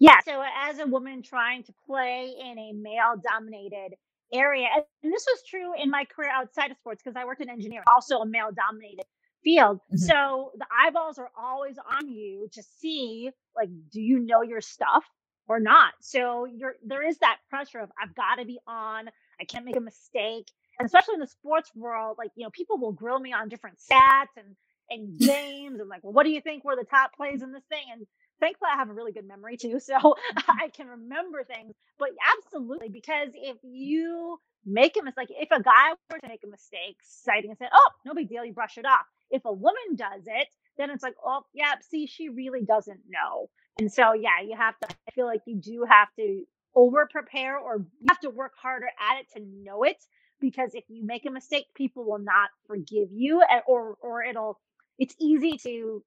Yeah. 0.00 0.18
So 0.24 0.42
as 0.42 0.78
a 0.78 0.86
woman 0.86 1.22
trying 1.22 1.62
to 1.64 1.72
play 1.86 2.34
in 2.40 2.58
a 2.58 2.72
male 2.72 3.14
dominated 3.22 3.96
area, 4.32 4.66
and 5.02 5.12
this 5.12 5.26
was 5.30 5.42
true 5.48 5.72
in 5.80 5.90
my 5.90 6.04
career 6.04 6.30
outside 6.30 6.70
of 6.70 6.78
sports 6.78 7.02
because 7.04 7.16
I 7.16 7.24
worked 7.26 7.42
in 7.42 7.50
engineering, 7.50 7.84
also 7.86 8.18
a 8.18 8.26
male 8.26 8.50
dominated 8.54 9.04
field. 9.44 9.76
Mm-hmm. 9.76 9.96
So 9.98 10.52
the 10.56 10.66
eyeballs 10.84 11.18
are 11.18 11.30
always 11.38 11.76
on 11.78 12.08
you 12.08 12.48
to 12.52 12.62
see 12.62 13.30
like, 13.54 13.68
do 13.92 14.00
you 14.00 14.18
know 14.20 14.42
your 14.42 14.62
stuff 14.62 15.04
or 15.48 15.60
not? 15.60 15.92
So 16.00 16.46
you're 16.46 16.76
there 16.84 17.06
is 17.06 17.18
that 17.18 17.38
pressure 17.50 17.80
of 17.80 17.90
I've 18.02 18.14
got 18.14 18.36
to 18.36 18.46
be 18.46 18.58
on, 18.66 19.08
I 19.40 19.44
can't 19.44 19.66
make 19.66 19.76
a 19.76 19.80
mistake. 19.80 20.50
And 20.78 20.86
especially 20.86 21.14
in 21.14 21.20
the 21.20 21.26
sports 21.26 21.70
world, 21.74 22.16
like, 22.18 22.30
you 22.36 22.44
know, 22.44 22.50
people 22.50 22.78
will 22.78 22.92
grill 22.92 23.20
me 23.20 23.34
on 23.34 23.50
different 23.50 23.78
stats 23.78 24.32
and 24.38 24.56
and 24.88 25.18
games 25.18 25.78
and 25.78 25.90
like, 25.90 26.02
well, 26.02 26.12
what 26.14 26.24
do 26.24 26.30
you 26.30 26.40
think 26.40 26.64
were 26.64 26.76
the 26.76 26.84
top 26.84 27.14
plays 27.14 27.42
in 27.42 27.52
this 27.52 27.64
thing? 27.68 27.84
And 27.92 28.06
thankfully 28.40 28.70
I 28.72 28.78
have 28.78 28.88
a 28.88 28.92
really 28.92 29.12
good 29.12 29.26
memory 29.26 29.56
too, 29.56 29.78
so 29.80 29.94
mm-hmm. 29.94 30.50
I 30.50 30.68
can 30.68 30.88
remember 30.88 31.44
things. 31.44 31.74
But 31.98 32.10
absolutely, 32.36 32.88
because 32.88 33.28
if 33.34 33.58
you 33.62 34.38
make 34.64 34.96
a 34.96 35.02
mistake, 35.02 35.28
if 35.30 35.50
a 35.50 35.62
guy 35.62 35.90
were 36.10 36.18
to 36.18 36.28
make 36.28 36.42
a 36.44 36.50
mistake, 36.50 36.96
citing 37.02 37.50
and 37.50 37.58
say, 37.58 37.68
"Oh, 37.72 37.90
no 38.04 38.14
big 38.14 38.28
deal, 38.28 38.44
you 38.44 38.52
brush 38.52 38.78
it 38.78 38.86
off." 38.86 39.06
If 39.30 39.44
a 39.44 39.52
woman 39.52 39.96
does 39.96 40.22
it, 40.26 40.48
then 40.76 40.90
it's 40.90 41.02
like, 41.02 41.14
"Oh, 41.24 41.42
yeah, 41.52 41.74
see, 41.88 42.06
she 42.06 42.28
really 42.28 42.62
doesn't 42.62 43.00
know." 43.08 43.50
And 43.78 43.92
so, 43.92 44.12
yeah, 44.12 44.40
you 44.46 44.56
have 44.56 44.78
to. 44.80 44.88
I 45.08 45.10
feel 45.12 45.26
like 45.26 45.42
you 45.46 45.56
do 45.56 45.86
have 45.88 46.08
to 46.16 46.44
over 46.74 47.08
prepare, 47.10 47.58
or 47.58 47.78
you 48.00 48.06
have 48.08 48.20
to 48.20 48.30
work 48.30 48.52
harder 48.60 48.86
at 48.86 49.20
it 49.20 49.26
to 49.36 49.44
know 49.64 49.82
it. 49.84 50.02
Because 50.40 50.74
if 50.74 50.84
you 50.88 51.04
make 51.04 51.26
a 51.26 51.30
mistake, 51.30 51.66
people 51.74 52.04
will 52.04 52.18
not 52.18 52.50
forgive 52.66 53.08
you, 53.12 53.42
or 53.66 53.96
or 54.00 54.22
it'll. 54.24 54.58
It's 54.98 55.14
easy 55.18 55.56
to 55.62 56.02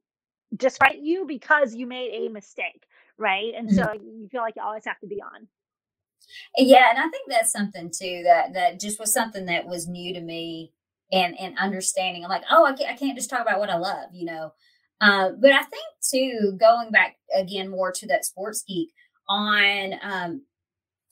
discredit 0.56 1.02
you 1.02 1.26
because 1.28 1.76
you 1.76 1.88
made 1.88 2.12
a 2.14 2.30
mistake, 2.30 2.86
right? 3.18 3.54
And 3.56 3.70
mm-hmm. 3.70 3.78
so 3.78 3.94
you 3.94 4.28
feel 4.32 4.42
like 4.42 4.56
you 4.56 4.62
always 4.64 4.86
have 4.86 5.00
to 5.00 5.08
be 5.08 5.22
on. 5.22 5.48
Yeah, 6.58 6.90
and 6.90 7.00
I 7.00 7.10
think 7.10 7.30
that's 7.30 7.52
something 7.52 7.92
too 7.92 8.22
that 8.26 8.54
that 8.54 8.80
just 8.80 9.00
was 9.00 9.14
something 9.14 9.46
that 9.48 9.68
was 9.68 9.88
new 9.88 10.14
to 10.14 10.22
me 10.22 10.72
and 11.12 11.38
and 11.40 11.58
understanding. 11.58 12.24
I'm 12.24 12.30
like, 12.30 12.44
oh, 12.50 12.66
I 12.66 12.74
can't, 12.74 12.92
I 12.92 12.96
can't 12.96 13.18
just 13.18 13.30
talk 13.30 13.42
about 13.42 13.60
what 13.60 13.70
I 13.70 13.78
love, 13.78 14.10
you 14.14 14.26
know. 14.26 14.54
Uh, 15.02 15.32
but 15.40 15.52
I 15.52 15.64
think 15.64 15.84
too, 16.02 16.58
going 16.58 16.92
back 16.92 17.18
again 17.36 17.70
more 17.70 17.92
to 17.92 18.08
that 18.08 18.26
sports 18.26 18.64
geek 18.68 18.90
on 19.28 19.94
um, 20.02 20.42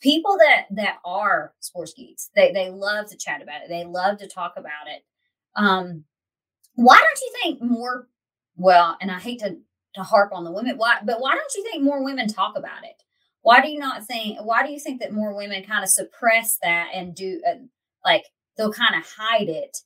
people 0.01 0.37
that 0.37 0.67
that 0.71 0.97
are 1.05 1.53
sports 1.59 1.93
geeks, 1.93 2.29
they 2.35 2.51
they 2.51 2.69
love 2.69 3.09
to 3.09 3.17
chat 3.17 3.41
about 3.41 3.63
it. 3.63 3.69
They 3.69 3.85
love 3.85 4.17
to 4.19 4.27
talk 4.27 4.53
about 4.57 4.87
it. 4.87 5.03
Um, 5.55 6.05
why 6.75 6.97
don't 6.97 7.19
you 7.21 7.33
think 7.43 7.61
more 7.61 8.07
well, 8.55 8.97
and 9.01 9.11
I 9.11 9.19
hate 9.19 9.39
to 9.39 9.57
to 9.95 10.03
harp 10.03 10.31
on 10.33 10.43
the 10.43 10.51
women, 10.51 10.77
why, 10.77 10.99
but 11.03 11.19
why 11.19 11.35
don't 11.35 11.53
you 11.55 11.63
think 11.63 11.83
more 11.83 12.03
women 12.03 12.27
talk 12.27 12.57
about 12.57 12.83
it? 12.83 13.03
Why 13.41 13.61
do 13.61 13.69
you 13.69 13.79
not 13.79 14.05
think? 14.05 14.39
Why 14.41 14.65
do 14.65 14.71
you 14.71 14.79
think 14.79 15.01
that 15.01 15.13
more 15.13 15.35
women 15.35 15.63
kind 15.63 15.83
of 15.83 15.89
suppress 15.89 16.57
that 16.61 16.89
and 16.93 17.15
do 17.15 17.41
uh, 17.47 17.55
like 18.05 18.23
they'll 18.55 18.71
kind 18.71 18.95
of 18.95 19.03
hide 19.17 19.49
it? 19.49 19.77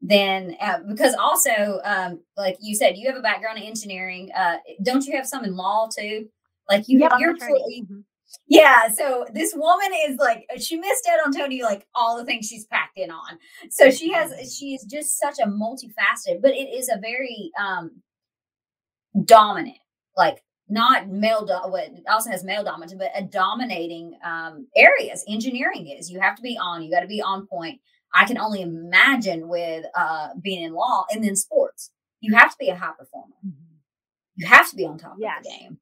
Then 0.00 0.56
uh, 0.60 0.80
because 0.88 1.14
also, 1.14 1.80
um, 1.84 2.20
like 2.36 2.56
you 2.60 2.74
said, 2.74 2.96
you 2.96 3.08
have 3.08 3.16
a 3.16 3.22
background 3.22 3.58
in 3.58 3.64
engineering. 3.64 4.30
Uh, 4.36 4.56
don't 4.82 5.06
you 5.06 5.16
have 5.16 5.26
some 5.26 5.44
in 5.44 5.56
law 5.56 5.88
too? 5.96 6.28
Like 6.68 6.88
you, 6.88 6.98
yeah, 6.98 7.16
you're. 7.18 7.34
Mm-hmm. 7.34 8.00
Yeah, 8.46 8.88
so 8.88 9.26
this 9.32 9.54
woman 9.54 9.88
is 10.06 10.18
like 10.18 10.46
she 10.58 10.76
missed 10.76 11.08
out 11.10 11.20
on 11.24 11.32
Tony 11.32 11.62
like 11.62 11.86
all 11.94 12.16
the 12.16 12.24
things 12.24 12.46
she's 12.46 12.66
packed 12.66 12.98
in 12.98 13.10
on. 13.10 13.38
So 13.70 13.90
she 13.90 14.12
has 14.12 14.54
she 14.54 14.74
is 14.74 14.84
just 14.84 15.18
such 15.18 15.38
a 15.38 15.46
multifaceted, 15.46 16.42
but 16.42 16.52
it 16.52 16.68
is 16.68 16.88
a 16.88 16.98
very 16.98 17.50
um 17.58 18.02
dominant, 19.24 19.78
like 20.16 20.42
not 20.68 21.08
male 21.08 21.44
do- 21.44 21.70
what 21.70 21.90
also 22.10 22.30
has 22.30 22.44
male 22.44 22.64
dominant, 22.64 22.98
but 22.98 23.10
a 23.14 23.22
dominating 23.22 24.18
um 24.24 24.66
areas. 24.76 25.24
Engineering 25.28 25.88
is 25.88 26.10
you 26.10 26.20
have 26.20 26.36
to 26.36 26.42
be 26.42 26.58
on, 26.58 26.82
you 26.82 26.90
got 26.90 27.00
to 27.00 27.06
be 27.06 27.22
on 27.22 27.46
point. 27.46 27.80
I 28.14 28.26
can 28.26 28.38
only 28.38 28.60
imagine 28.60 29.48
with 29.48 29.84
uh 29.96 30.28
being 30.40 30.62
in 30.62 30.74
law 30.74 31.04
and 31.10 31.24
then 31.24 31.36
sports. 31.36 31.90
You 32.20 32.34
have 32.34 32.50
to 32.50 32.56
be 32.58 32.68
a 32.68 32.76
high 32.76 32.92
performer. 32.98 33.34
Mm-hmm. 33.44 33.76
You 34.36 34.46
have 34.46 34.68
to 34.70 34.76
be 34.76 34.84
on 34.84 34.98
top 34.98 35.16
yes. 35.18 35.38
of 35.38 35.44
the 35.44 35.50
game. 35.50 35.78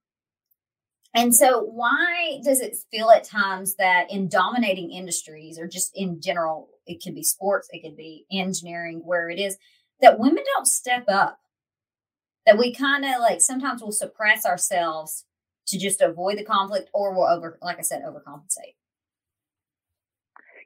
And 1.14 1.34
so, 1.34 1.62
why 1.62 2.40
does 2.44 2.60
it 2.60 2.76
feel 2.90 3.10
at 3.10 3.24
times 3.24 3.74
that 3.76 4.10
in 4.10 4.28
dominating 4.28 4.92
industries 4.92 5.58
or 5.58 5.66
just 5.66 5.90
in 5.94 6.20
general, 6.20 6.68
it 6.86 7.02
could 7.02 7.14
be 7.14 7.24
sports, 7.24 7.68
it 7.72 7.82
could 7.82 7.96
be 7.96 8.26
engineering, 8.30 9.02
where 9.04 9.28
it 9.28 9.40
is 9.40 9.56
that 10.00 10.18
women 10.18 10.44
don't 10.54 10.66
step 10.66 11.04
up? 11.08 11.38
That 12.46 12.58
we 12.58 12.72
kind 12.72 13.04
of 13.04 13.20
like 13.20 13.40
sometimes 13.40 13.82
we'll 13.82 13.92
suppress 13.92 14.46
ourselves 14.46 15.24
to 15.66 15.78
just 15.78 16.00
avoid 16.00 16.38
the 16.38 16.44
conflict 16.44 16.90
or 16.94 17.14
we'll 17.14 17.26
over, 17.26 17.58
like 17.60 17.78
I 17.78 17.82
said, 17.82 18.02
overcompensate. 18.02 18.74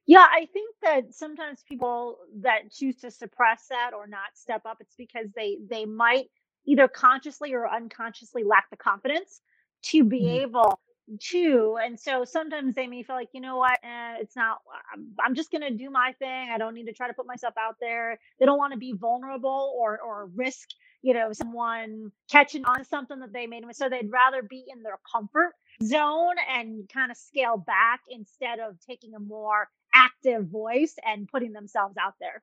Yeah, 0.07 0.27
I 0.31 0.47
think 0.53 0.75
that 0.83 1.15
sometimes 1.15 1.65
people 1.67 2.19
that 2.43 2.71
choose 2.71 2.97
to 2.97 3.11
suppress 3.11 3.67
that 3.71 3.93
or 3.95 4.07
not 4.07 4.35
step 4.35 4.63
up, 4.67 4.79
it's 4.81 4.95
because 4.97 5.29
they 5.35 5.57
they 5.69 5.87
might 5.87 6.27
either 6.67 6.89
consciously 6.89 7.55
or 7.55 7.69
unconsciously 7.69 8.45
lack 8.45 8.69
the 8.71 8.77
confidence 8.77 9.41
to 9.85 10.05
be 10.05 10.23
mm-hmm. 10.23 10.43
able 10.43 10.81
to 11.21 11.77
and 11.85 12.01
so 12.01 12.25
sometimes 12.25 12.75
they 12.75 12.87
may 12.87 13.03
feel 13.03 13.15
like 13.15 13.29
you 13.35 13.41
know 13.41 13.59
what 13.59 13.79
eh, 13.85 14.15
it's 14.21 14.35
not 14.35 14.59
I'm, 14.93 15.09
I'm 15.23 15.35
just 15.35 15.51
going 15.51 15.61
to 15.61 15.71
do 15.71 15.91
my 15.91 16.15
thing 16.19 16.49
i 16.51 16.57
don't 16.57 16.73
need 16.73 16.87
to 16.87 16.95
try 16.95 17.09
to 17.09 17.13
put 17.13 17.27
myself 17.27 17.53
out 17.61 17.77
there 17.79 18.19
they 18.41 18.47
don't 18.47 18.57
want 18.57 18.73
to 18.73 18.79
be 18.79 18.95
vulnerable 18.95 19.75
or 19.79 20.01
or 20.01 20.31
risk 20.35 20.67
you 21.03 21.13
know 21.13 21.35
someone 21.35 22.11
catching 22.31 22.65
on 22.65 22.85
something 22.85 23.21
that 23.21 23.35
they 23.35 23.47
made 23.47 23.65
so 23.73 23.91
they'd 23.91 24.11
rather 24.11 24.43
be 24.43 24.65
in 24.75 24.83
their 24.83 24.99
comfort 25.13 25.53
zone 25.83 26.37
and 26.57 26.89
kind 26.89 27.11
of 27.11 27.17
scale 27.17 27.57
back 27.57 28.01
instead 28.09 28.59
of 28.61 28.77
taking 28.89 29.15
a 29.15 29.21
more 29.21 29.69
active 29.95 30.47
voice 30.49 30.95
and 31.05 31.29
putting 31.29 31.53
themselves 31.53 31.97
out 32.01 32.15
there. 32.21 32.43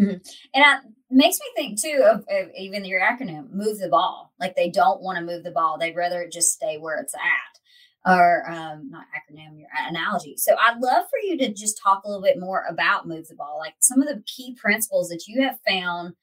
Mm-hmm. 0.00 0.16
And 0.54 0.84
it 0.84 0.92
makes 1.10 1.38
me 1.38 1.46
think 1.54 1.80
too 1.80 2.04
of, 2.04 2.20
of, 2.20 2.50
even 2.56 2.84
your 2.84 3.00
acronym, 3.00 3.52
move 3.52 3.78
the 3.78 3.88
ball. 3.88 4.32
Like 4.40 4.56
they 4.56 4.70
don't 4.70 5.02
want 5.02 5.18
to 5.18 5.24
move 5.24 5.44
the 5.44 5.50
ball. 5.50 5.78
They'd 5.78 5.96
rather 5.96 6.28
just 6.30 6.52
stay 6.52 6.78
where 6.78 6.98
it's 6.98 7.14
at 7.14 7.20
or 8.06 8.48
um, 8.50 8.90
not 8.90 9.06
acronym, 9.16 9.58
your 9.58 9.68
analogy. 9.88 10.36
So 10.36 10.56
I'd 10.60 10.78
love 10.78 11.04
for 11.08 11.18
you 11.22 11.38
to 11.38 11.52
just 11.52 11.80
talk 11.82 12.04
a 12.04 12.08
little 12.08 12.22
bit 12.22 12.38
more 12.38 12.64
about 12.68 13.08
move 13.08 13.28
the 13.28 13.34
ball, 13.34 13.58
like 13.58 13.74
some 13.80 14.02
of 14.02 14.08
the 14.08 14.22
key 14.26 14.54
principles 14.60 15.08
that 15.08 15.24
you 15.26 15.42
have 15.42 15.58
found 15.66 16.14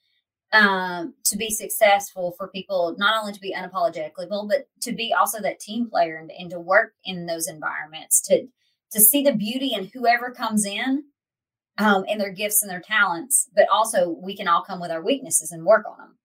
um, 0.54 1.14
to 1.26 1.38
be 1.38 1.50
successful 1.50 2.36
for 2.38 2.50
people, 2.50 2.96
not 3.00 3.20
only 3.20 3.34
to 3.34 3.40
be 3.40 3.56
unapologetically 3.56 4.30
bold, 4.30 4.50
but 4.50 4.68
to 4.82 4.92
be 4.92 5.14
also 5.14 5.42
that 5.42 5.60
team 5.60 5.90
player 5.90 6.18
and, 6.18 6.32
and 6.38 6.52
to 6.52 6.60
work 6.60 6.94
in 7.06 7.26
those 7.26 7.48
environments, 7.48 8.22
to 8.28 8.48
to 8.92 9.00
see 9.00 9.24
the 9.24 9.34
beauty 9.34 9.74
in 9.74 9.90
whoever 9.94 10.32
comes 10.32 10.66
in 10.66 11.06
um, 11.78 12.06
and 12.10 12.20
their 12.20 12.32
gifts 12.32 12.62
and 12.62 12.72
their 12.72 12.82
talents, 12.82 13.50
but 13.56 13.68
also 13.72 14.10
we 14.10 14.36
can 14.36 14.48
all 14.48 14.64
come 14.64 14.80
with 14.80 14.92
our 14.92 15.04
weaknesses 15.04 15.52
and 15.52 15.66
work 15.66 15.86
on 15.90 15.98
them. 15.98 16.18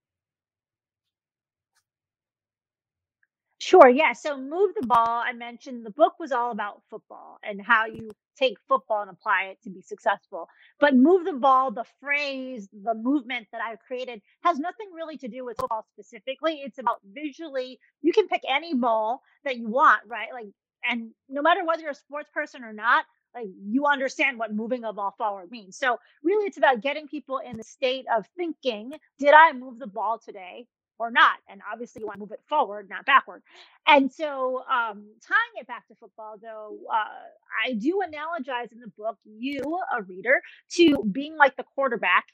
Sure. 3.58 3.88
Yeah. 3.88 4.12
So 4.12 4.36
move 4.38 4.74
the 4.78 4.86
ball. 4.86 5.22
I 5.26 5.32
mentioned 5.32 5.84
the 5.84 5.90
book 5.90 6.14
was 6.20 6.30
all 6.30 6.52
about 6.52 6.82
football 6.90 7.38
and 7.42 7.60
how 7.60 7.86
you 7.86 8.10
take 8.38 8.58
football 8.68 9.00
and 9.00 9.10
apply 9.10 9.44
it 9.44 9.58
to 9.64 9.70
be 9.70 9.80
successful. 9.80 10.48
But 10.78 10.94
move 10.94 11.24
the 11.24 11.32
ball, 11.32 11.70
the 11.72 11.86
phrase, 12.00 12.68
the 12.72 12.94
movement 12.94 13.48
that 13.52 13.62
I've 13.62 13.80
created 13.80 14.20
has 14.44 14.58
nothing 14.58 14.88
really 14.94 15.16
to 15.18 15.28
do 15.28 15.44
with 15.44 15.56
football 15.58 15.86
specifically. 15.94 16.60
It's 16.64 16.78
about 16.78 17.00
visually, 17.12 17.80
you 18.02 18.12
can 18.12 18.28
pick 18.28 18.42
any 18.48 18.74
ball 18.74 19.22
that 19.44 19.56
you 19.56 19.68
want, 19.68 20.02
right? 20.06 20.28
Like, 20.32 20.48
and 20.84 21.10
no 21.28 21.42
matter 21.42 21.64
whether 21.64 21.82
you're 21.82 21.90
a 21.90 21.94
sports 21.94 22.28
person 22.32 22.62
or 22.62 22.72
not, 22.72 23.04
like 23.35 23.49
you 23.64 23.87
understand 23.87 24.38
what 24.38 24.54
moving 24.54 24.85
a 24.85 24.92
ball 24.92 25.14
forward 25.18 25.50
means. 25.50 25.76
So 25.76 25.99
really 26.23 26.47
it's 26.47 26.56
about 26.59 26.80
getting 26.80 27.09
people 27.09 27.38
in 27.38 27.56
the 27.56 27.64
state 27.64 28.06
of 28.14 28.26
thinking, 28.37 28.92
did 29.18 29.35
I 29.35 29.52
move 29.52 29.78
the 29.78 29.87
ball 29.87 30.18
today? 30.18 30.66
or 30.99 31.11
not. 31.11 31.38
And 31.49 31.61
obviously, 31.71 32.00
you 32.00 32.06
want 32.06 32.16
to 32.16 32.21
move 32.21 32.33
it 32.33 32.40
forward, 32.49 32.88
not 32.88 33.04
backward. 33.06 33.42
And 33.87 34.12
so, 34.12 34.62
um, 34.71 35.04
tying 35.26 35.56
it 35.56 35.66
back 35.66 35.87
to 35.88 35.95
football, 35.95 36.37
though, 36.40 36.78
uh, 36.92 37.68
I 37.68 37.75
do 37.75 38.02
analogize 38.06 38.73
in 38.73 38.80
the 38.80 38.92
book 38.97 39.18
you, 39.25 39.78
a 39.97 40.02
reader, 40.02 40.40
to 40.73 41.04
being 41.12 41.37
like 41.37 41.56
the 41.56 41.64
quarterback 41.75 42.26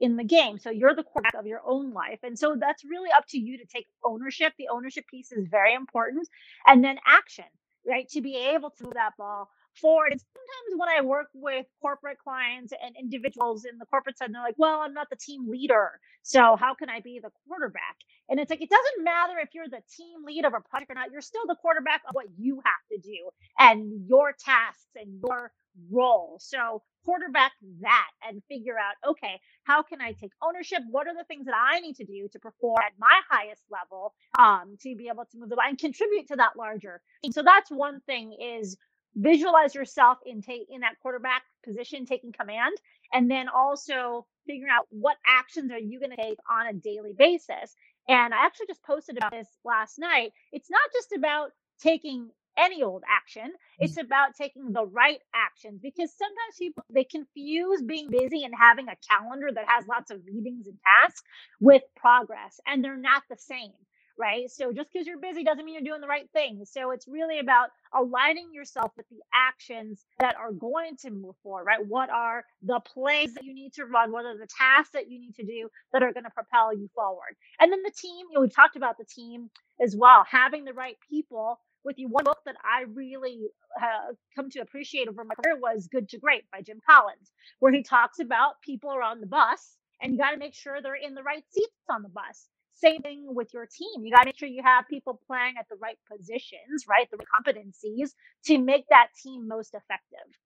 in 0.00 0.16
the 0.16 0.24
game. 0.24 0.58
So 0.58 0.70
you're 0.70 0.94
the 0.94 1.02
quarterback 1.02 1.34
of 1.34 1.46
your 1.46 1.60
own 1.66 1.92
life. 1.92 2.20
And 2.22 2.38
so 2.38 2.56
that's 2.58 2.84
really 2.84 3.10
up 3.16 3.26
to 3.28 3.38
you 3.38 3.58
to 3.58 3.66
take 3.66 3.86
ownership. 4.04 4.52
The 4.58 4.68
ownership 4.72 5.06
piece 5.08 5.30
is 5.30 5.46
very 5.50 5.74
important. 5.74 6.26
And 6.66 6.82
then 6.82 6.98
action, 7.06 7.44
right? 7.86 8.08
To 8.10 8.20
be 8.22 8.36
able 8.36 8.70
to 8.70 8.84
move 8.84 8.94
that 8.94 9.16
ball 9.18 9.50
forward. 9.80 10.12
And 10.12 10.20
sometimes 10.20 10.80
when 10.80 10.88
I 10.88 11.00
work 11.02 11.28
with 11.34 11.66
corporate 11.80 12.18
clients 12.18 12.72
and 12.82 12.94
individuals 12.98 13.64
in 13.64 13.78
the 13.78 13.86
corporate 13.86 14.18
side, 14.18 14.32
they're 14.32 14.42
like, 14.42 14.58
well, 14.58 14.80
I'm 14.80 14.94
not 14.94 15.08
the 15.10 15.16
team 15.16 15.48
leader. 15.48 16.00
So 16.22 16.56
how 16.56 16.74
can 16.74 16.88
I 16.88 17.00
be 17.00 17.20
the 17.22 17.30
quarterback? 17.46 17.96
And 18.28 18.38
it's 18.38 18.50
like, 18.50 18.62
it 18.62 18.70
doesn't 18.70 19.04
matter 19.04 19.38
if 19.42 19.50
you're 19.54 19.68
the 19.68 19.82
team 19.96 20.24
lead 20.24 20.44
of 20.44 20.54
a 20.54 20.60
project 20.60 20.90
or 20.90 20.94
not, 20.94 21.10
you're 21.12 21.20
still 21.20 21.46
the 21.46 21.56
quarterback 21.60 22.02
of 22.08 22.14
what 22.14 22.26
you 22.38 22.60
have 22.64 22.84
to 22.92 22.98
do 22.98 23.30
and 23.58 24.08
your 24.08 24.34
tasks 24.38 24.90
and 24.94 25.20
your 25.26 25.52
role. 25.90 26.38
So 26.40 26.82
quarterback 27.04 27.52
that 27.80 28.08
and 28.28 28.42
figure 28.48 28.76
out, 28.78 29.10
okay, 29.10 29.40
how 29.64 29.82
can 29.82 30.00
I 30.00 30.12
take 30.12 30.32
ownership? 30.42 30.80
What 30.90 31.06
are 31.06 31.14
the 31.14 31.24
things 31.24 31.46
that 31.46 31.54
I 31.54 31.80
need 31.80 31.96
to 31.96 32.04
do 32.04 32.28
to 32.32 32.38
perform 32.38 32.76
at 32.84 32.92
my 32.98 33.20
highest 33.28 33.62
level 33.70 34.14
um, 34.38 34.76
to 34.82 34.94
be 34.96 35.08
able 35.08 35.24
to 35.24 35.38
move 35.38 35.48
the 35.48 35.56
and 35.64 35.78
contribute 35.78 36.28
to 36.28 36.36
that 36.36 36.56
larger? 36.56 37.00
So 37.30 37.42
that's 37.42 37.70
one 37.70 38.00
thing 38.06 38.36
is 38.40 38.76
visualize 39.14 39.74
yourself 39.74 40.18
in 40.24 40.42
take 40.42 40.66
in 40.70 40.80
that 40.80 40.94
quarterback 41.02 41.42
position 41.64 42.06
taking 42.06 42.32
command 42.32 42.76
and 43.12 43.30
then 43.30 43.48
also 43.48 44.26
figuring 44.46 44.70
out 44.70 44.86
what 44.90 45.16
actions 45.26 45.70
are 45.70 45.78
you 45.78 45.98
going 45.98 46.10
to 46.10 46.16
take 46.16 46.38
on 46.50 46.66
a 46.66 46.72
daily 46.72 47.12
basis. 47.12 47.74
And 48.08 48.32
i 48.34 48.44
actually 48.44 48.66
just 48.66 48.82
posted 48.82 49.16
about 49.16 49.32
this 49.32 49.48
last 49.64 49.98
night. 49.98 50.32
It's 50.52 50.70
not 50.70 50.80
just 50.92 51.12
about 51.12 51.50
taking 51.80 52.30
any 52.58 52.82
old 52.82 53.02
action 53.08 53.52
it's 53.78 53.96
mm. 53.96 54.04
about 54.04 54.34
taking 54.36 54.72
the 54.72 54.84
right 54.84 55.20
actions 55.34 55.80
because 55.80 56.12
sometimes 56.12 56.56
people 56.58 56.84
they 56.90 57.04
confuse 57.04 57.80
being 57.82 58.10
busy 58.10 58.44
and 58.44 58.52
having 58.58 58.88
a 58.88 58.96
calendar 59.08 59.48
that 59.54 59.64
has 59.68 59.86
lots 59.86 60.10
of 60.10 60.24
meetings 60.24 60.66
and 60.66 60.76
tasks 61.00 61.22
with 61.60 61.82
progress 61.96 62.60
and 62.66 62.84
they're 62.84 62.96
not 62.96 63.22
the 63.30 63.36
same 63.36 63.72
right? 64.20 64.50
So 64.50 64.72
just 64.72 64.92
because 64.92 65.06
you're 65.08 65.18
busy 65.20 65.44
doesn't 65.44 65.64
mean 65.64 65.74
you're 65.74 65.92
doing 65.92 66.02
the 66.02 66.08
right 66.08 66.30
thing. 66.32 66.64
So 66.66 66.92
it's 66.92 67.08
really 67.08 67.40
about 67.40 67.70
aligning 67.94 68.50
yourself 68.54 68.92
with 68.96 69.08
the 69.10 69.20
actions 69.34 70.04
that 70.20 70.36
are 70.36 70.52
going 70.52 70.96
to 70.98 71.10
move 71.10 71.36
forward, 71.42 71.64
right? 71.66 71.86
What 71.86 72.10
are 72.10 72.44
the 72.62 72.80
plays 72.80 73.34
that 73.34 73.44
you 73.44 73.54
need 73.54 73.74
to 73.74 73.86
run? 73.86 74.12
What 74.12 74.26
are 74.26 74.38
the 74.38 74.48
tasks 74.48 74.92
that 74.92 75.10
you 75.10 75.20
need 75.20 75.34
to 75.36 75.44
do 75.44 75.70
that 75.92 76.02
are 76.04 76.12
going 76.12 76.24
to 76.24 76.30
propel 76.30 76.74
you 76.76 76.90
forward? 76.94 77.36
And 77.60 77.72
then 77.72 77.82
the 77.82 77.92
team, 77.92 78.26
you 78.30 78.34
know, 78.34 78.42
we've 78.42 78.54
talked 78.54 78.76
about 78.76 78.98
the 78.98 79.06
team 79.06 79.50
as 79.82 79.96
well, 79.96 80.24
having 80.30 80.64
the 80.64 80.74
right 80.74 80.96
people 81.10 81.58
with 81.84 81.98
you. 81.98 82.08
One 82.08 82.24
book 82.24 82.40
that 82.46 82.56
I 82.64 82.84
really 82.94 83.40
uh, 83.82 84.12
come 84.36 84.50
to 84.50 84.60
appreciate 84.60 85.08
over 85.08 85.24
my 85.24 85.34
career 85.34 85.58
was 85.58 85.88
Good 85.90 86.10
to 86.10 86.18
Great 86.18 86.44
by 86.52 86.62
Jim 86.62 86.80
Collins, 86.88 87.32
where 87.60 87.72
he 87.72 87.82
talks 87.82 88.20
about 88.20 88.60
people 88.62 88.90
are 88.90 89.02
on 89.02 89.20
the 89.20 89.26
bus 89.26 89.76
and 90.02 90.12
you 90.12 90.18
got 90.18 90.32
to 90.32 90.38
make 90.38 90.54
sure 90.54 90.80
they're 90.82 90.94
in 90.94 91.14
the 91.14 91.22
right 91.22 91.44
seats 91.50 91.72
on 91.90 92.02
the 92.02 92.08
bus 92.10 92.48
same 92.80 93.02
thing 93.02 93.26
with 93.28 93.52
your 93.52 93.66
team. 93.66 94.04
You 94.04 94.12
got 94.12 94.20
to 94.20 94.26
make 94.26 94.38
sure 94.38 94.48
you 94.48 94.62
have 94.62 94.88
people 94.88 95.20
playing 95.26 95.54
at 95.58 95.66
the 95.68 95.76
right 95.76 95.98
positions, 96.10 96.86
right? 96.88 97.08
The 97.10 97.18
competencies 97.18 98.10
to 98.46 98.58
make 98.58 98.86
that 98.90 99.08
team 99.22 99.46
most 99.46 99.74
effective. 99.74 100.38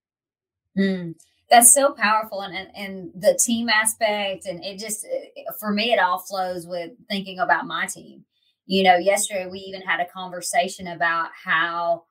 Mm, 0.77 1.15
that's 1.49 1.73
so 1.73 1.93
powerful. 1.93 2.41
And, 2.41 2.55
and, 2.55 2.69
and 2.75 3.11
the 3.15 3.39
team 3.41 3.69
aspect, 3.69 4.45
and 4.45 4.63
it 4.63 4.79
just, 4.79 5.05
for 5.59 5.71
me, 5.71 5.93
it 5.93 5.99
all 5.99 6.19
flows 6.19 6.67
with 6.67 6.91
thinking 7.09 7.39
about 7.39 7.65
my 7.65 7.85
team. 7.85 8.25
You 8.65 8.83
know, 8.83 8.97
yesterday 8.97 9.47
we 9.49 9.59
even 9.59 9.81
had 9.81 9.99
a 9.99 10.09
conversation 10.09 10.87
about 10.87 11.29
how 11.43 12.03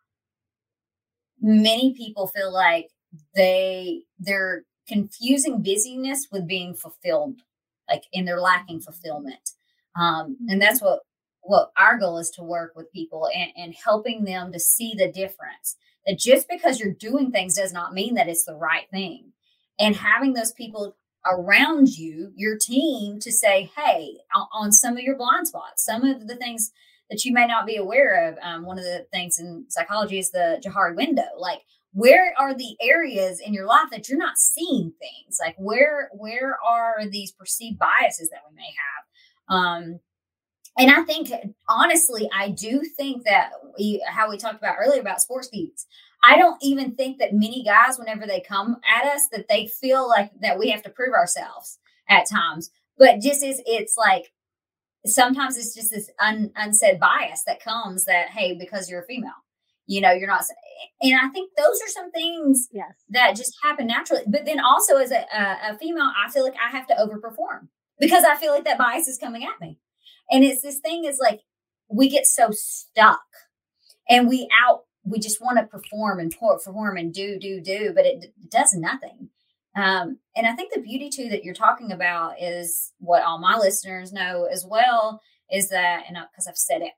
many 1.40 1.94
people 1.94 2.28
feel 2.28 2.52
like 2.52 2.88
they, 3.34 4.02
they're 4.18 4.62
confusing 4.88 5.62
busyness 5.62 6.28
with 6.30 6.46
being 6.46 6.74
fulfilled, 6.74 7.40
like, 7.88 8.04
and 8.14 8.26
they're 8.26 8.40
lacking 8.40 8.80
fulfillment 8.80 9.50
um, 9.96 10.36
and 10.48 10.60
that's 10.60 10.82
what 10.82 11.00
what 11.46 11.72
our 11.76 11.98
goal 11.98 12.16
is 12.18 12.30
to 12.30 12.42
work 12.42 12.72
with 12.74 12.90
people 12.90 13.28
and, 13.34 13.50
and 13.54 13.74
helping 13.84 14.24
them 14.24 14.50
to 14.50 14.58
see 14.58 14.94
the 14.96 15.12
difference. 15.12 15.76
That 16.06 16.18
just 16.18 16.48
because 16.48 16.80
you're 16.80 16.92
doing 16.92 17.30
things 17.30 17.56
does 17.56 17.72
not 17.72 17.94
mean 17.94 18.14
that 18.14 18.28
it's 18.28 18.44
the 18.44 18.56
right 18.56 18.88
thing. 18.90 19.32
And 19.78 19.96
having 19.96 20.32
those 20.32 20.52
people 20.52 20.96
around 21.26 21.88
you 21.88 22.32
your 22.36 22.58
team 22.58 23.18
to 23.18 23.32
say 23.32 23.70
hey 23.76 24.18
on, 24.52 24.70
some 24.72 24.94
of 24.94 25.02
your 25.02 25.16
blind 25.16 25.48
spots 25.48 25.82
some 25.82 26.04
of 26.04 26.28
the 26.28 26.36
things 26.36 26.70
that 27.10 27.24
you 27.24 27.32
may 27.32 27.46
not 27.46 27.66
be 27.66 27.76
aware 27.76 28.28
of 28.28 28.38
um, 28.42 28.64
one 28.64 28.78
of 28.78 28.84
the 28.84 29.06
things 29.12 29.38
in 29.38 29.64
psychology 29.68 30.18
is 30.18 30.30
the 30.30 30.60
johari 30.64 30.96
window. 30.96 31.22
Like 31.38 31.60
where 31.92 32.34
are 32.38 32.54
the 32.54 32.76
areas 32.80 33.40
in 33.40 33.54
your 33.54 33.66
life 33.66 33.88
that 33.90 34.08
you're 34.08 34.18
not 34.18 34.38
seeing 34.38 34.92
things? 34.98 35.38
Like 35.40 35.54
where 35.58 36.10
where 36.12 36.58
are 36.66 37.06
these 37.06 37.32
perceived 37.32 37.78
biases 37.78 38.30
that 38.30 38.42
we 38.48 38.56
may 38.56 38.62
have 38.62 39.04
um, 39.48 40.00
and 40.76 40.90
I 40.90 41.02
think, 41.02 41.30
honestly, 41.68 42.28
I 42.34 42.50
do 42.50 42.82
think 42.82 43.24
that 43.24 43.50
we, 43.78 44.04
how 44.08 44.28
we 44.28 44.36
talked 44.36 44.58
about 44.58 44.76
earlier 44.80 45.00
about 45.00 45.20
sports 45.20 45.48
beats, 45.48 45.86
I 46.24 46.36
don't 46.36 46.56
even 46.62 46.94
think 46.94 47.18
that 47.18 47.32
many 47.32 47.62
guys, 47.62 47.98
whenever 47.98 48.26
they 48.26 48.40
come 48.40 48.78
at 48.88 49.06
us, 49.06 49.28
that 49.30 49.46
they 49.48 49.68
feel 49.68 50.08
like 50.08 50.32
that 50.40 50.58
we 50.58 50.70
have 50.70 50.82
to 50.82 50.90
prove 50.90 51.12
ourselves 51.12 51.78
at 52.08 52.28
times. 52.28 52.70
But 52.98 53.20
just 53.20 53.44
as 53.44 53.60
it's 53.66 53.96
like 53.96 54.32
sometimes 55.06 55.56
it's 55.56 55.74
just 55.74 55.90
this 55.90 56.10
un, 56.18 56.50
unsaid 56.56 56.98
bias 56.98 57.42
that 57.46 57.62
comes 57.62 58.04
that 58.06 58.30
hey, 58.30 58.56
because 58.58 58.88
you're 58.88 59.02
a 59.02 59.06
female, 59.06 59.30
you 59.86 60.00
know, 60.00 60.12
you're 60.12 60.28
not. 60.28 60.44
And 61.02 61.14
I 61.14 61.28
think 61.28 61.52
those 61.56 61.80
are 61.82 61.88
some 61.88 62.10
things 62.10 62.68
yes. 62.72 62.92
that 63.10 63.36
just 63.36 63.54
happen 63.62 63.86
naturally. 63.86 64.22
But 64.26 64.44
then 64.44 64.60
also 64.60 64.96
as 64.96 65.10
a, 65.10 65.26
a, 65.36 65.72
a 65.72 65.78
female, 65.78 66.10
I 66.16 66.30
feel 66.30 66.44
like 66.44 66.54
I 66.54 66.70
have 66.70 66.86
to 66.88 66.94
overperform 66.94 67.68
because 68.04 68.24
I 68.24 68.36
feel 68.36 68.52
like 68.52 68.64
that 68.64 68.78
bias 68.78 69.08
is 69.08 69.18
coming 69.18 69.44
at 69.44 69.60
me. 69.60 69.78
And 70.30 70.44
it's 70.44 70.62
this 70.62 70.78
thing 70.78 71.04
is 71.04 71.18
like 71.20 71.40
we 71.88 72.08
get 72.08 72.26
so 72.26 72.48
stuck 72.50 73.24
and 74.08 74.28
we 74.28 74.48
out, 74.64 74.84
we 75.04 75.18
just 75.18 75.40
want 75.40 75.58
to 75.58 75.64
perform 75.64 76.18
and 76.18 76.34
perform 76.34 76.96
and 76.96 77.12
do, 77.12 77.38
do, 77.38 77.60
do, 77.60 77.92
but 77.94 78.06
it, 78.06 78.32
does 78.50 78.74
nothing. 78.74 79.28
Um, 79.76 80.18
and 80.36 80.46
I 80.46 80.52
think 80.52 80.72
the 80.72 80.80
beauty 80.80 81.10
too 81.10 81.28
that 81.30 81.44
you're 81.44 81.54
talking 81.54 81.92
about 81.92 82.40
is 82.40 82.92
what 82.98 83.22
all 83.22 83.38
my 83.38 83.56
listeners 83.56 84.12
know 84.12 84.46
as 84.50 84.64
well 84.68 85.20
is 85.50 85.68
that, 85.70 86.04
and 86.08 86.16
because 86.32 86.46
I've 86.46 86.56
said 86.56 86.82
it 86.82 86.92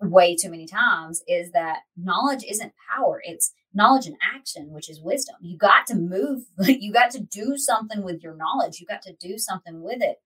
way 0.00 0.36
too 0.36 0.50
many 0.50 0.66
times, 0.66 1.22
is 1.26 1.50
that 1.52 1.80
knowledge 1.96 2.44
isn't 2.48 2.72
power. 2.96 3.20
It's 3.24 3.52
knowledge 3.74 4.06
and 4.06 4.16
action, 4.34 4.70
which 4.70 4.88
is 4.88 5.00
wisdom. 5.00 5.36
You 5.42 5.58
got 5.58 5.86
to 5.88 5.96
move, 5.96 6.44
you 6.58 6.92
got 6.92 7.10
to 7.12 7.20
do 7.20 7.56
something 7.56 8.02
with 8.02 8.22
your 8.22 8.36
knowledge. 8.36 8.80
You 8.80 8.86
got 8.86 9.02
to 9.02 9.12
do 9.12 9.36
something 9.36 9.82
with 9.82 10.00
it. 10.00 10.16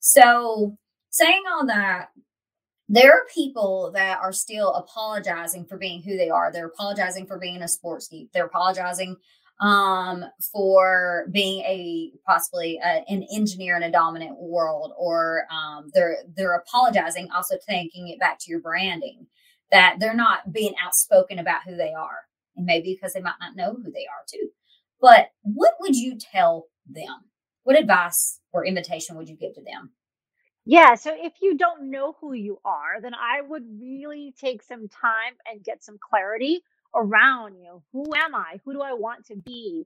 So, 0.00 0.76
saying 1.10 1.42
all 1.50 1.66
that, 1.66 2.10
there 2.88 3.12
are 3.12 3.26
people 3.34 3.90
that 3.94 4.18
are 4.20 4.32
still 4.32 4.72
apologizing 4.74 5.66
for 5.66 5.76
being 5.76 6.02
who 6.02 6.16
they 6.16 6.30
are. 6.30 6.50
They're 6.50 6.68
apologizing 6.68 7.26
for 7.26 7.38
being 7.38 7.62
a 7.62 7.68
sports 7.68 8.08
geek. 8.08 8.32
They're 8.32 8.46
apologizing 8.46 9.16
um, 9.60 10.24
for 10.52 11.26
being 11.30 11.60
a 11.60 12.12
possibly 12.26 12.78
a, 12.82 13.04
an 13.08 13.26
engineer 13.32 13.76
in 13.76 13.82
a 13.82 13.90
dominant 13.90 14.38
world, 14.38 14.92
or 14.96 15.44
um, 15.50 15.90
they're 15.92 16.18
they're 16.36 16.54
apologizing, 16.54 17.28
also 17.30 17.56
taking 17.68 18.08
it 18.08 18.20
back 18.20 18.38
to 18.40 18.50
your 18.50 18.60
branding 18.60 19.26
that 19.70 19.96
they're 20.00 20.14
not 20.14 20.50
being 20.52 20.74
outspoken 20.82 21.38
about 21.38 21.62
who 21.64 21.76
they 21.76 21.92
are, 21.92 22.20
and 22.56 22.64
maybe 22.64 22.94
because 22.94 23.12
they 23.12 23.20
might 23.20 23.34
not 23.40 23.56
know 23.56 23.74
who 23.74 23.90
they 23.92 24.06
are 24.06 24.24
too. 24.30 24.48
But 25.00 25.30
what 25.42 25.74
would 25.80 25.96
you 25.96 26.16
tell 26.18 26.66
them? 26.88 27.27
What 27.68 27.78
advice 27.78 28.40
or 28.54 28.64
invitation 28.64 29.14
would 29.16 29.28
you 29.28 29.36
give 29.36 29.52
to 29.56 29.60
them? 29.60 29.90
Yeah, 30.64 30.94
so 30.94 31.14
if 31.14 31.34
you 31.42 31.58
don't 31.58 31.90
know 31.90 32.16
who 32.18 32.32
you 32.32 32.58
are, 32.64 32.98
then 33.02 33.12
I 33.12 33.42
would 33.42 33.62
really 33.78 34.32
take 34.40 34.62
some 34.62 34.88
time 34.88 35.34
and 35.44 35.62
get 35.62 35.84
some 35.84 35.98
clarity 36.00 36.62
around 36.94 37.56
you 37.56 37.64
know 37.64 37.82
who 37.92 38.06
am 38.16 38.34
i? 38.34 38.58
Who 38.64 38.72
do 38.72 38.80
i 38.80 38.94
want 38.94 39.26
to 39.26 39.36
be? 39.36 39.84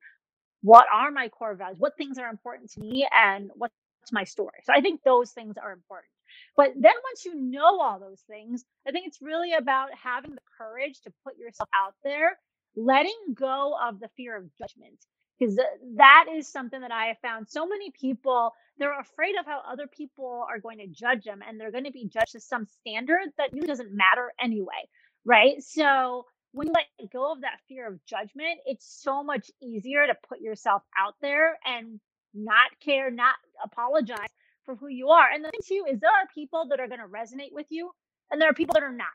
What 0.61 0.87
are 0.95 1.11
my 1.11 1.29
core 1.29 1.57
values? 1.57 1.81
What 1.81 1.97
things 1.97 2.19
are 2.19 2.29
important 2.29 2.71
to 2.75 2.81
me 2.81 3.05
and 3.13 3.51
what's 3.57 3.75
my 4.13 4.23
story? 4.23 4.61
So 4.63 4.73
i 4.73 4.81
think 4.81 5.01
those 5.03 5.33
things 5.33 5.57
are 5.61 5.73
important. 5.73 6.13
But 6.57 6.75
then 6.77 6.95
once 7.11 7.25
you 7.25 7.35
know 7.35 7.81
all 7.81 7.99
those 7.99 8.23
things 8.29 8.65
i 8.87 8.93
think 8.93 9.09
it's 9.09 9.21
really 9.21 9.55
about 9.55 9.89
having 10.01 10.37
the 10.37 10.49
courage 10.57 11.01
to 11.01 11.13
put 11.25 11.37
yourself 11.37 11.69
out 11.75 11.95
there 12.05 12.39
letting 12.77 13.35
go 13.35 13.75
of 13.89 13.99
the 13.99 14.09
fear 14.17 14.37
of 14.37 14.45
judgment 14.57 15.05
because 15.43 15.59
that 15.97 16.27
is 16.35 16.49
something 16.49 16.81
that 16.81 16.93
i 16.93 17.07
have 17.07 17.19
found 17.23 17.49
so 17.49 17.67
many 17.67 17.91
people 17.91 18.53
they're 18.79 18.99
afraid 19.01 19.35
of 19.39 19.47
how 19.47 19.61
other 19.71 19.87
people 19.87 20.47
are 20.49 20.61
going 20.61 20.79
to 20.79 20.87
judge 20.87 21.25
them 21.25 21.41
and 21.47 21.61
they're 21.61 21.73
going 21.73 21.85
to 21.85 21.93
be 21.93 22.09
judged 22.09 22.33
to 22.33 22.41
some 22.41 22.67
standard 22.67 23.29
that 23.39 23.53
really 23.53 23.67
doesn't 23.67 23.93
matter 23.93 24.33
anyway 24.41 24.89
right 25.25 25.63
so 25.63 26.25
when 26.53 26.69
you 26.69 26.75
let 26.75 27.11
go 27.11 27.33
of 27.33 27.41
that 27.41 27.61
fear 27.69 27.89
of 27.89 28.05
judgment, 28.07 28.61
it's 28.67 28.87
so 29.03 29.25
much 29.25 29.51
easier 29.63 30.07
to 30.07 30.15
put 30.29 30.41
yourself 30.41 30.83
out 30.99 31.15
there 31.23 31.59
and 31.65 31.99
not 32.35 32.71
care, 32.85 33.11
not 33.11 33.35
apologize 33.65 34.29
for 34.65 34.77
who 34.77 34.89
you 34.89 35.09
are. 35.09 35.29
And 35.33 35.45
the 35.45 35.51
thing 35.51 35.61
too 35.67 35.85
is 35.91 36.01
there 36.01 36.11
are 36.11 36.29
people 36.35 36.67
that 36.71 36.81
are 36.81 36.89
going 36.89 37.01
to 37.01 37.07
resonate 37.07 37.53
with 37.53 37.67
you 37.71 37.91
and 38.31 38.41
there 38.41 38.51
are 38.51 38.55
people 38.55 38.75
that 38.75 38.83
are 38.83 38.93
not. 38.93 39.09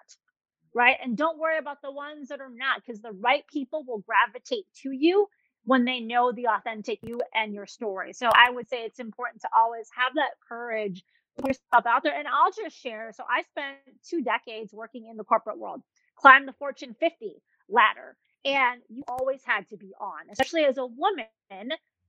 Right. 0.73 0.97
And 1.01 1.17
don't 1.17 1.39
worry 1.39 1.57
about 1.57 1.81
the 1.81 1.91
ones 1.91 2.29
that 2.29 2.41
are 2.41 2.51
not 2.53 2.81
because 2.85 3.01
the 3.01 3.11
right 3.11 3.43
people 3.51 3.83
will 3.87 4.03
gravitate 4.05 4.65
to 4.83 4.91
you 4.91 5.27
when 5.67 5.83
they 5.83 5.99
know 5.99 6.31
the 6.31 6.47
authentic 6.47 6.97
you 7.03 7.19
and 7.35 7.53
your 7.53 7.67
story. 7.67 8.13
So 8.13 8.29
I 8.33 8.49
would 8.49 8.69
say 8.69 8.85
it's 8.85 8.99
important 8.99 9.41
to 9.41 9.49
always 9.55 9.89
have 9.97 10.13
that 10.15 10.31
courage 10.47 11.03
to 11.35 11.41
put 11.43 11.49
yourself 11.49 11.85
out 11.85 12.03
there. 12.03 12.17
And 12.17 12.25
I'll 12.25 12.53
just 12.53 12.81
share. 12.81 13.11
So 13.13 13.25
I 13.29 13.41
spent 13.43 13.77
two 14.09 14.23
decades 14.23 14.73
working 14.73 15.07
in 15.11 15.17
the 15.17 15.25
corporate 15.25 15.59
world 15.59 15.81
climb 16.17 16.45
the 16.45 16.53
Fortune 16.53 16.95
50 17.01 17.35
ladder. 17.69 18.15
And 18.45 18.81
you 18.87 19.03
always 19.09 19.41
had 19.43 19.67
to 19.69 19.77
be 19.77 19.91
on, 19.99 20.29
especially 20.31 20.63
as 20.63 20.77
a 20.77 20.85
woman. 20.85 21.27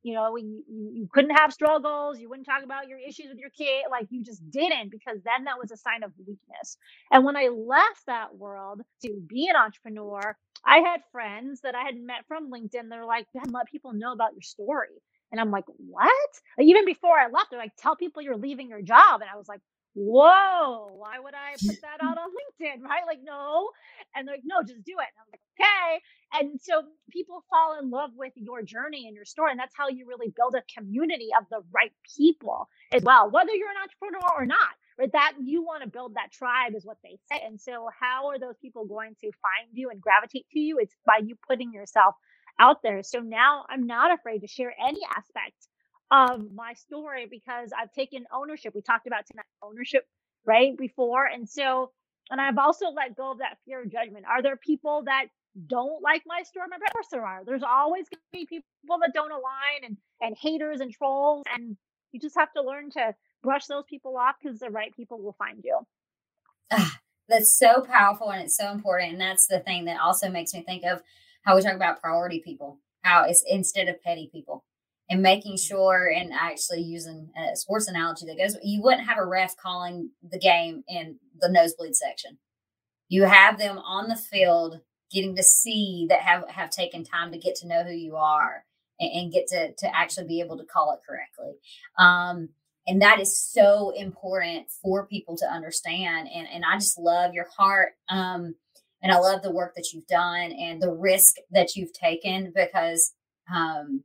You 0.02 0.14
know, 0.14 0.36
you, 0.36 0.64
you 0.68 1.08
couldn't 1.12 1.36
have 1.36 1.52
struggles. 1.52 2.18
You 2.20 2.28
wouldn't 2.30 2.46
talk 2.46 2.64
about 2.64 2.88
your 2.88 2.98
issues 2.98 3.28
with 3.30 3.38
your 3.38 3.50
kid. 3.50 3.84
Like 3.90 4.06
you 4.10 4.22
just 4.24 4.48
didn't 4.50 4.90
because 4.90 5.18
then 5.24 5.44
that 5.44 5.58
was 5.60 5.72
a 5.72 5.76
sign 5.76 6.02
of 6.04 6.12
weakness. 6.18 6.78
And 7.12 7.24
when 7.24 7.36
I 7.36 7.48
left 7.48 8.06
that 8.06 8.36
world 8.36 8.82
to 9.04 9.22
be 9.28 9.48
an 9.48 9.56
entrepreneur, 9.56 10.36
I 10.64 10.78
had 10.78 11.00
friends 11.12 11.60
that 11.62 11.74
I 11.74 11.84
had 11.84 11.96
met 11.96 12.26
from 12.28 12.50
LinkedIn. 12.50 12.88
They're 12.90 13.04
like, 13.04 13.26
let 13.52 13.66
people 13.66 13.92
know 13.92 14.12
about 14.12 14.32
your 14.34 14.42
story. 14.42 14.88
And 15.32 15.40
I'm 15.40 15.50
like, 15.50 15.64
what? 15.66 16.30
Even 16.60 16.84
before 16.86 17.18
I 17.18 17.28
left, 17.28 17.48
they're 17.50 17.60
like, 17.60 17.76
tell 17.78 17.96
people 17.96 18.22
you're 18.22 18.36
leaving 18.36 18.68
your 18.68 18.82
job. 18.82 19.20
And 19.20 19.30
I 19.32 19.36
was 19.36 19.48
like, 19.48 19.60
whoa, 19.94 20.90
why 20.96 21.18
would 21.18 21.34
I 21.34 21.52
put 21.66 21.80
that 21.82 22.02
out 22.02 22.18
on 22.18 22.28
LinkedIn? 22.28 22.82
Right? 22.82 23.02
Like, 23.06 23.20
no. 23.22 23.70
And 24.14 24.26
they're 24.26 24.36
like, 24.36 24.44
no, 24.44 24.62
just 24.62 24.84
do 24.84 24.92
it. 24.98 25.08
And 25.10 25.18
I'm 25.20 25.30
like, 25.32 25.40
okay. 25.58 26.00
And 26.34 26.60
so 26.60 26.82
people 27.10 27.44
fall 27.50 27.78
in 27.80 27.90
love 27.90 28.10
with 28.16 28.32
your 28.36 28.62
journey 28.62 29.06
and 29.06 29.14
your 29.14 29.24
story. 29.24 29.50
And 29.50 29.60
that's 29.60 29.74
how 29.76 29.88
you 29.88 30.06
really 30.06 30.32
build 30.34 30.54
a 30.54 30.62
community 30.78 31.28
of 31.38 31.46
the 31.50 31.62
right 31.72 31.92
people 32.16 32.68
as 32.92 33.02
well, 33.02 33.30
whether 33.30 33.52
you're 33.52 33.70
an 33.70 33.82
entrepreneur 33.82 34.32
or 34.36 34.46
not. 34.46 34.74
Right? 34.98 35.12
That 35.12 35.34
you 35.40 35.62
want 35.62 35.84
to 35.84 35.88
build 35.88 36.14
that 36.14 36.32
tribe 36.32 36.74
is 36.76 36.84
what 36.84 36.98
they 37.04 37.18
say. 37.30 37.40
And 37.46 37.60
so 37.60 37.88
how 38.00 38.28
are 38.28 38.38
those 38.38 38.56
people 38.60 38.84
going 38.86 39.14
to 39.20 39.30
find 39.42 39.70
you 39.72 39.90
and 39.90 40.00
gravitate 40.00 40.46
to 40.52 40.58
you? 40.58 40.78
It's 40.80 40.94
by 41.06 41.20
you 41.24 41.36
putting 41.46 41.72
yourself 41.72 42.14
out 42.58 42.82
there. 42.82 43.02
So 43.04 43.20
now 43.20 43.64
I'm 43.68 43.86
not 43.86 44.12
afraid 44.12 44.40
to 44.40 44.48
share 44.48 44.74
any 44.78 45.00
aspect 45.16 45.54
of 46.10 46.52
my 46.54 46.72
story 46.74 47.26
because 47.30 47.70
I've 47.78 47.92
taken 47.92 48.24
ownership. 48.32 48.74
We 48.74 48.82
talked 48.82 49.06
about 49.06 49.26
tonight 49.26 49.46
ownership, 49.62 50.06
right? 50.46 50.76
Before. 50.76 51.26
And 51.26 51.48
so, 51.48 51.90
and 52.30 52.40
I've 52.40 52.58
also 52.58 52.86
let 52.86 53.16
go 53.16 53.32
of 53.32 53.38
that 53.38 53.58
fear 53.64 53.82
of 53.82 53.92
judgment. 53.92 54.24
Are 54.26 54.42
there 54.42 54.56
people 54.56 55.02
that 55.04 55.26
don't 55.66 56.02
like 56.02 56.22
my 56.26 56.42
story? 56.42 56.66
Of 56.66 56.92
course 56.92 57.06
there 57.10 57.24
are. 57.24 57.44
There's 57.44 57.62
always 57.62 58.06
going 58.08 58.20
to 58.20 58.38
be 58.38 58.46
people 58.46 58.98
that 59.00 59.12
don't 59.14 59.30
align 59.30 59.84
and, 59.84 59.96
and 60.20 60.36
haters 60.40 60.80
and 60.80 60.92
trolls. 60.92 61.44
And 61.54 61.76
you 62.12 62.20
just 62.20 62.36
have 62.38 62.52
to 62.54 62.62
learn 62.62 62.90
to 62.92 63.14
brush 63.42 63.66
those 63.66 63.84
people 63.88 64.16
off 64.16 64.36
because 64.42 64.58
the 64.58 64.70
right 64.70 64.94
people 64.94 65.20
will 65.20 65.36
find 65.38 65.60
you. 65.64 65.80
Ah, 66.70 66.98
that's 67.28 67.58
so 67.58 67.82
powerful 67.82 68.30
and 68.30 68.42
it's 68.42 68.56
so 68.56 68.70
important. 68.70 69.12
And 69.12 69.20
that's 69.20 69.46
the 69.46 69.60
thing 69.60 69.84
that 69.86 70.00
also 70.00 70.30
makes 70.30 70.54
me 70.54 70.62
think 70.62 70.84
of 70.84 71.02
how 71.42 71.56
we 71.56 71.62
talk 71.62 71.74
about 71.74 72.00
priority 72.00 72.40
people, 72.40 72.78
how 73.02 73.24
it's 73.24 73.44
instead 73.48 73.88
of 73.88 74.02
petty 74.02 74.28
people 74.32 74.64
and 75.10 75.22
making 75.22 75.56
sure 75.56 76.12
and 76.14 76.32
actually 76.32 76.80
using 76.80 77.30
a 77.36 77.56
sports 77.56 77.88
analogy 77.88 78.26
that 78.26 78.38
goes 78.38 78.56
you 78.62 78.82
wouldn't 78.82 79.08
have 79.08 79.18
a 79.18 79.26
ref 79.26 79.56
calling 79.56 80.10
the 80.28 80.38
game 80.38 80.84
in 80.88 81.18
the 81.40 81.48
nosebleed 81.48 81.96
section. 81.96 82.38
You 83.08 83.24
have 83.24 83.58
them 83.58 83.78
on 83.78 84.08
the 84.08 84.16
field 84.16 84.80
getting 85.10 85.34
to 85.36 85.42
see 85.42 86.06
that 86.10 86.20
have 86.20 86.44
have 86.50 86.70
taken 86.70 87.04
time 87.04 87.32
to 87.32 87.38
get 87.38 87.54
to 87.56 87.66
know 87.66 87.84
who 87.84 87.92
you 87.92 88.16
are 88.16 88.64
and, 89.00 89.10
and 89.12 89.32
get 89.32 89.46
to 89.48 89.72
to 89.78 89.96
actually 89.96 90.26
be 90.26 90.40
able 90.40 90.58
to 90.58 90.64
call 90.64 90.92
it 90.92 91.00
correctly. 91.06 91.54
Um, 91.98 92.50
and 92.88 93.02
that 93.02 93.20
is 93.20 93.38
so 93.38 93.90
important 93.90 94.70
for 94.82 95.06
people 95.06 95.36
to 95.36 95.46
understand 95.46 96.28
and 96.34 96.48
and 96.52 96.64
i 96.64 96.76
just 96.76 96.98
love 96.98 97.34
your 97.34 97.46
heart 97.56 97.92
um, 98.08 98.54
and 99.02 99.12
i 99.12 99.18
love 99.18 99.42
the 99.42 99.52
work 99.52 99.74
that 99.76 99.92
you've 99.92 100.06
done 100.06 100.50
and 100.52 100.80
the 100.82 100.90
risk 100.90 101.36
that 101.50 101.76
you've 101.76 101.92
taken 101.92 102.52
because 102.56 103.12
um, 103.54 104.02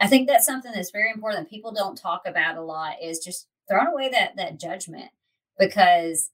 I 0.00 0.06
think 0.06 0.28
that's 0.28 0.46
something 0.46 0.72
that's 0.72 0.90
very 0.90 1.10
important 1.10 1.48
people 1.48 1.72
don't 1.72 1.96
talk 1.96 2.22
about 2.26 2.56
a 2.56 2.62
lot 2.62 2.96
is 3.02 3.18
just 3.18 3.48
throwing 3.68 3.88
away 3.88 4.10
that 4.10 4.36
that 4.36 4.60
judgment 4.60 5.10
because 5.58 6.30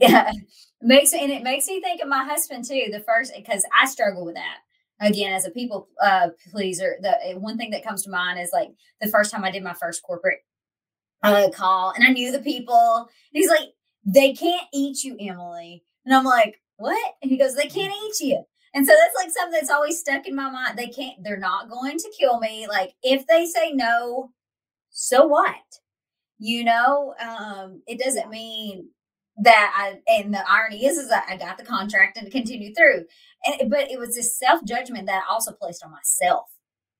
yeah, 0.00 0.30
mm-hmm. 0.30 0.88
makes 0.88 1.12
me 1.12 1.22
and 1.22 1.32
it 1.32 1.42
makes 1.42 1.66
me 1.66 1.80
think 1.80 2.00
of 2.00 2.08
my 2.08 2.24
husband 2.24 2.64
too. 2.64 2.86
The 2.90 3.00
first 3.00 3.32
because 3.36 3.64
I 3.78 3.86
struggle 3.86 4.24
with 4.24 4.34
that 4.34 4.58
again 5.00 5.32
as 5.32 5.46
a 5.46 5.50
people 5.50 5.88
uh, 6.02 6.28
pleaser. 6.50 6.96
The 7.00 7.18
eh, 7.24 7.34
one 7.34 7.56
thing 7.56 7.70
that 7.70 7.84
comes 7.84 8.02
to 8.04 8.10
mind 8.10 8.40
is 8.40 8.50
like 8.52 8.70
the 9.00 9.08
first 9.08 9.30
time 9.30 9.44
I 9.44 9.50
did 9.50 9.62
my 9.62 9.74
first 9.74 10.02
corporate 10.02 10.40
uh, 11.22 11.50
call 11.50 11.92
and 11.94 12.04
I 12.04 12.12
knew 12.12 12.32
the 12.32 12.40
people. 12.40 13.08
He's 13.32 13.48
like, 13.48 13.68
"They 14.04 14.32
can't 14.32 14.66
eat 14.72 15.04
you, 15.04 15.16
Emily," 15.20 15.84
and 16.04 16.14
I'm 16.14 16.24
like, 16.24 16.60
"What?" 16.76 17.14
And 17.22 17.30
he 17.30 17.36
goes, 17.36 17.54
"They 17.54 17.68
can't 17.68 17.94
eat 18.04 18.20
you." 18.20 18.44
And 18.72 18.86
so 18.86 18.92
that's 18.92 19.24
like 19.24 19.32
something 19.32 19.52
that's 19.52 19.70
always 19.70 19.98
stuck 19.98 20.26
in 20.26 20.36
my 20.36 20.50
mind. 20.50 20.78
They 20.78 20.88
can't, 20.88 21.22
they're 21.22 21.36
not 21.36 21.70
going 21.70 21.98
to 21.98 22.12
kill 22.18 22.38
me. 22.38 22.66
Like 22.68 22.94
if 23.02 23.26
they 23.26 23.46
say 23.46 23.72
no, 23.72 24.32
so 24.90 25.26
what? 25.26 25.56
You 26.38 26.64
know, 26.64 27.14
um, 27.20 27.82
it 27.86 27.98
doesn't 27.98 28.30
mean 28.30 28.88
that 29.42 29.72
I, 29.76 30.00
and 30.10 30.32
the 30.32 30.48
irony 30.48 30.86
is, 30.86 30.98
is 30.98 31.08
that 31.08 31.26
I 31.28 31.36
got 31.36 31.58
the 31.58 31.64
contract 31.64 32.16
and 32.16 32.26
to 32.26 32.32
continue 32.32 32.74
through. 32.74 33.06
And, 33.44 33.70
but 33.70 33.90
it 33.90 33.98
was 33.98 34.14
this 34.14 34.38
self 34.38 34.64
judgment 34.64 35.06
that 35.06 35.22
I 35.28 35.32
also 35.32 35.52
placed 35.52 35.84
on 35.84 35.90
myself 35.90 36.50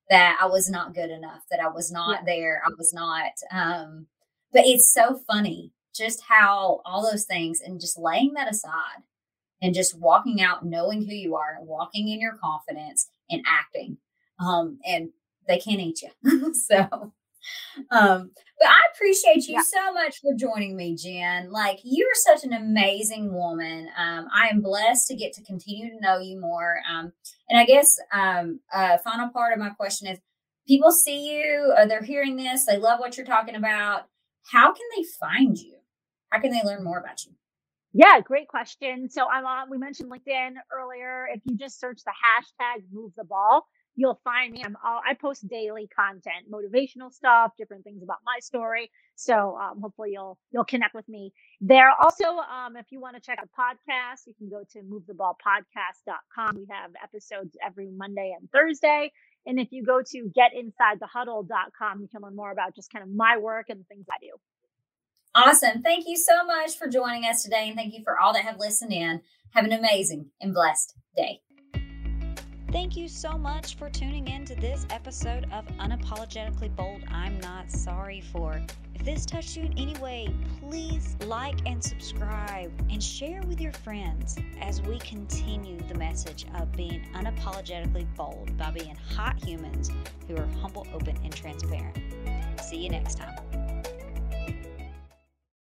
that 0.09 0.37
I 0.41 0.47
was 0.47 0.69
not 0.69 0.93
good 0.93 1.09
enough, 1.09 1.43
that 1.49 1.61
I 1.61 1.69
was 1.69 1.91
not 1.91 2.25
there. 2.25 2.61
I 2.65 2.71
was 2.77 2.93
not, 2.93 3.31
um, 3.51 4.07
but 4.51 4.63
it's 4.65 4.91
so 4.93 5.21
funny 5.25 5.71
just 5.95 6.21
how 6.27 6.81
all 6.85 7.09
those 7.09 7.25
things 7.25 7.61
and 7.61 7.79
just 7.79 7.97
laying 7.97 8.33
that 8.33 8.51
aside 8.51 9.03
and 9.61 9.75
just 9.75 9.97
walking 9.97 10.41
out 10.41 10.65
knowing 10.65 11.05
who 11.05 11.13
you 11.13 11.35
are 11.35 11.57
walking 11.61 12.09
in 12.09 12.19
your 12.19 12.37
confidence 12.37 13.09
and 13.29 13.43
acting 13.47 13.97
um 14.39 14.79
and 14.85 15.09
they 15.47 15.57
can't 15.57 15.79
eat 15.79 16.01
you 16.01 16.53
so 16.67 17.13
um 17.91 18.31
but 18.59 18.67
i 18.67 18.79
appreciate 18.93 19.47
you 19.47 19.55
yeah. 19.55 19.61
so 19.61 19.93
much 19.93 20.19
for 20.19 20.33
joining 20.33 20.75
me 20.75 20.95
jen. 20.95 21.51
Like 21.51 21.79
you're 21.83 22.07
such 22.13 22.43
an 22.43 22.53
amazing 22.53 23.33
woman. 23.33 23.89
Um 23.97 24.27
i 24.33 24.47
am 24.47 24.61
blessed 24.61 25.07
to 25.07 25.15
get 25.15 25.33
to 25.33 25.43
continue 25.43 25.89
to 25.89 25.99
know 25.99 26.19
you 26.19 26.39
more. 26.39 26.77
Um 26.89 27.13
and 27.49 27.59
i 27.59 27.65
guess 27.65 27.97
um 28.13 28.59
uh 28.73 28.97
final 28.99 29.29
part 29.29 29.53
of 29.53 29.59
my 29.59 29.69
question 29.69 30.07
is 30.07 30.19
people 30.67 30.91
see 30.91 31.31
you 31.31 31.73
or 31.77 31.87
they're 31.87 32.03
hearing 32.03 32.35
this 32.35 32.65
they 32.65 32.77
love 32.77 32.99
what 32.99 33.17
you're 33.17 33.25
talking 33.25 33.55
about. 33.55 34.03
How 34.51 34.73
can 34.73 34.85
they 34.95 35.03
find 35.19 35.57
you? 35.57 35.77
How 36.29 36.39
can 36.39 36.51
they 36.51 36.63
learn 36.63 36.83
more 36.83 36.99
about 36.99 37.25
you 37.25 37.33
yeah, 37.93 38.19
great 38.21 38.47
question. 38.47 39.09
So 39.09 39.27
I'm 39.27 39.45
on, 39.45 39.69
we 39.69 39.77
mentioned 39.77 40.11
LinkedIn 40.11 40.53
earlier. 40.71 41.27
If 41.33 41.41
you 41.45 41.57
just 41.57 41.79
search 41.79 42.01
the 42.05 42.11
hashtag 42.11 42.83
move 42.91 43.11
the 43.17 43.25
ball, 43.25 43.67
you'll 43.95 44.19
find 44.23 44.53
me. 44.53 44.63
I'm 44.63 44.77
all, 44.85 45.01
I 45.07 45.13
post 45.15 45.47
daily 45.47 45.89
content, 45.93 46.49
motivational 46.51 47.11
stuff, 47.11 47.51
different 47.57 47.83
things 47.83 48.03
about 48.03 48.19
my 48.25 48.39
story. 48.39 48.89
So 49.15 49.57
um, 49.57 49.81
hopefully 49.81 50.11
you'll 50.13 50.37
you'll 50.51 50.65
connect 50.65 50.95
with 50.95 51.07
me 51.09 51.33
there. 51.59 51.91
Also, 52.01 52.25
um, 52.25 52.77
if 52.77 52.85
you 52.91 53.01
want 53.01 53.15
to 53.15 53.21
check 53.21 53.39
the 53.41 53.49
podcast, 53.49 54.21
you 54.27 54.33
can 54.37 54.49
go 54.49 54.63
to 54.71 54.79
movetheballpodcast.com. 54.79 56.55
We 56.55 56.67
have 56.71 56.91
episodes 57.03 57.57
every 57.65 57.89
Monday 57.91 58.33
and 58.39 58.49
Thursday. 58.51 59.11
And 59.45 59.59
if 59.59 59.69
you 59.71 59.83
go 59.83 60.01
to 60.01 60.31
getinsidethehuddle.com, 60.37 62.01
you 62.01 62.07
can 62.07 62.21
learn 62.21 62.35
more 62.35 62.51
about 62.51 62.75
just 62.75 62.91
kind 62.91 63.03
of 63.03 63.09
my 63.13 63.37
work 63.37 63.67
and 63.69 63.79
the 63.79 63.85
things 63.85 64.05
I 64.09 64.17
do. 64.21 64.50
Awesome. 65.33 65.81
Thank 65.81 66.07
you 66.07 66.17
so 66.17 66.43
much 66.45 66.77
for 66.77 66.87
joining 66.87 67.23
us 67.25 67.43
today. 67.43 67.67
And 67.67 67.77
thank 67.77 67.93
you 67.93 68.03
for 68.03 68.19
all 68.19 68.33
that 68.33 68.43
have 68.43 68.59
listened 68.59 68.91
in. 68.91 69.21
Have 69.51 69.65
an 69.65 69.71
amazing 69.71 70.27
and 70.41 70.53
blessed 70.53 70.95
day. 71.15 71.41
Thank 72.71 72.95
you 72.95 73.09
so 73.09 73.37
much 73.37 73.75
for 73.75 73.89
tuning 73.89 74.29
in 74.29 74.45
to 74.45 74.55
this 74.55 74.85
episode 74.89 75.45
of 75.51 75.65
Unapologetically 75.77 76.73
Bold 76.73 77.03
I'm 77.09 77.37
Not 77.41 77.69
Sorry 77.69 78.21
For. 78.21 78.61
If 78.95 79.03
this 79.03 79.25
touched 79.25 79.57
you 79.57 79.63
in 79.63 79.77
any 79.77 79.93
way, 79.99 80.33
please 80.59 81.17
like 81.25 81.59
and 81.65 81.83
subscribe 81.83 82.71
and 82.89 83.03
share 83.03 83.41
with 83.43 83.59
your 83.59 83.73
friends 83.73 84.37
as 84.61 84.81
we 84.81 84.99
continue 84.99 85.79
the 85.87 85.95
message 85.95 86.45
of 86.55 86.71
being 86.71 87.05
unapologetically 87.13 88.07
bold 88.15 88.57
by 88.57 88.71
being 88.71 88.95
hot 89.15 89.43
humans 89.43 89.91
who 90.27 90.37
are 90.37 90.47
humble, 90.61 90.87
open, 90.93 91.17
and 91.23 91.35
transparent. 91.35 91.97
See 92.61 92.77
you 92.77 92.89
next 92.89 93.17
time. 93.17 93.35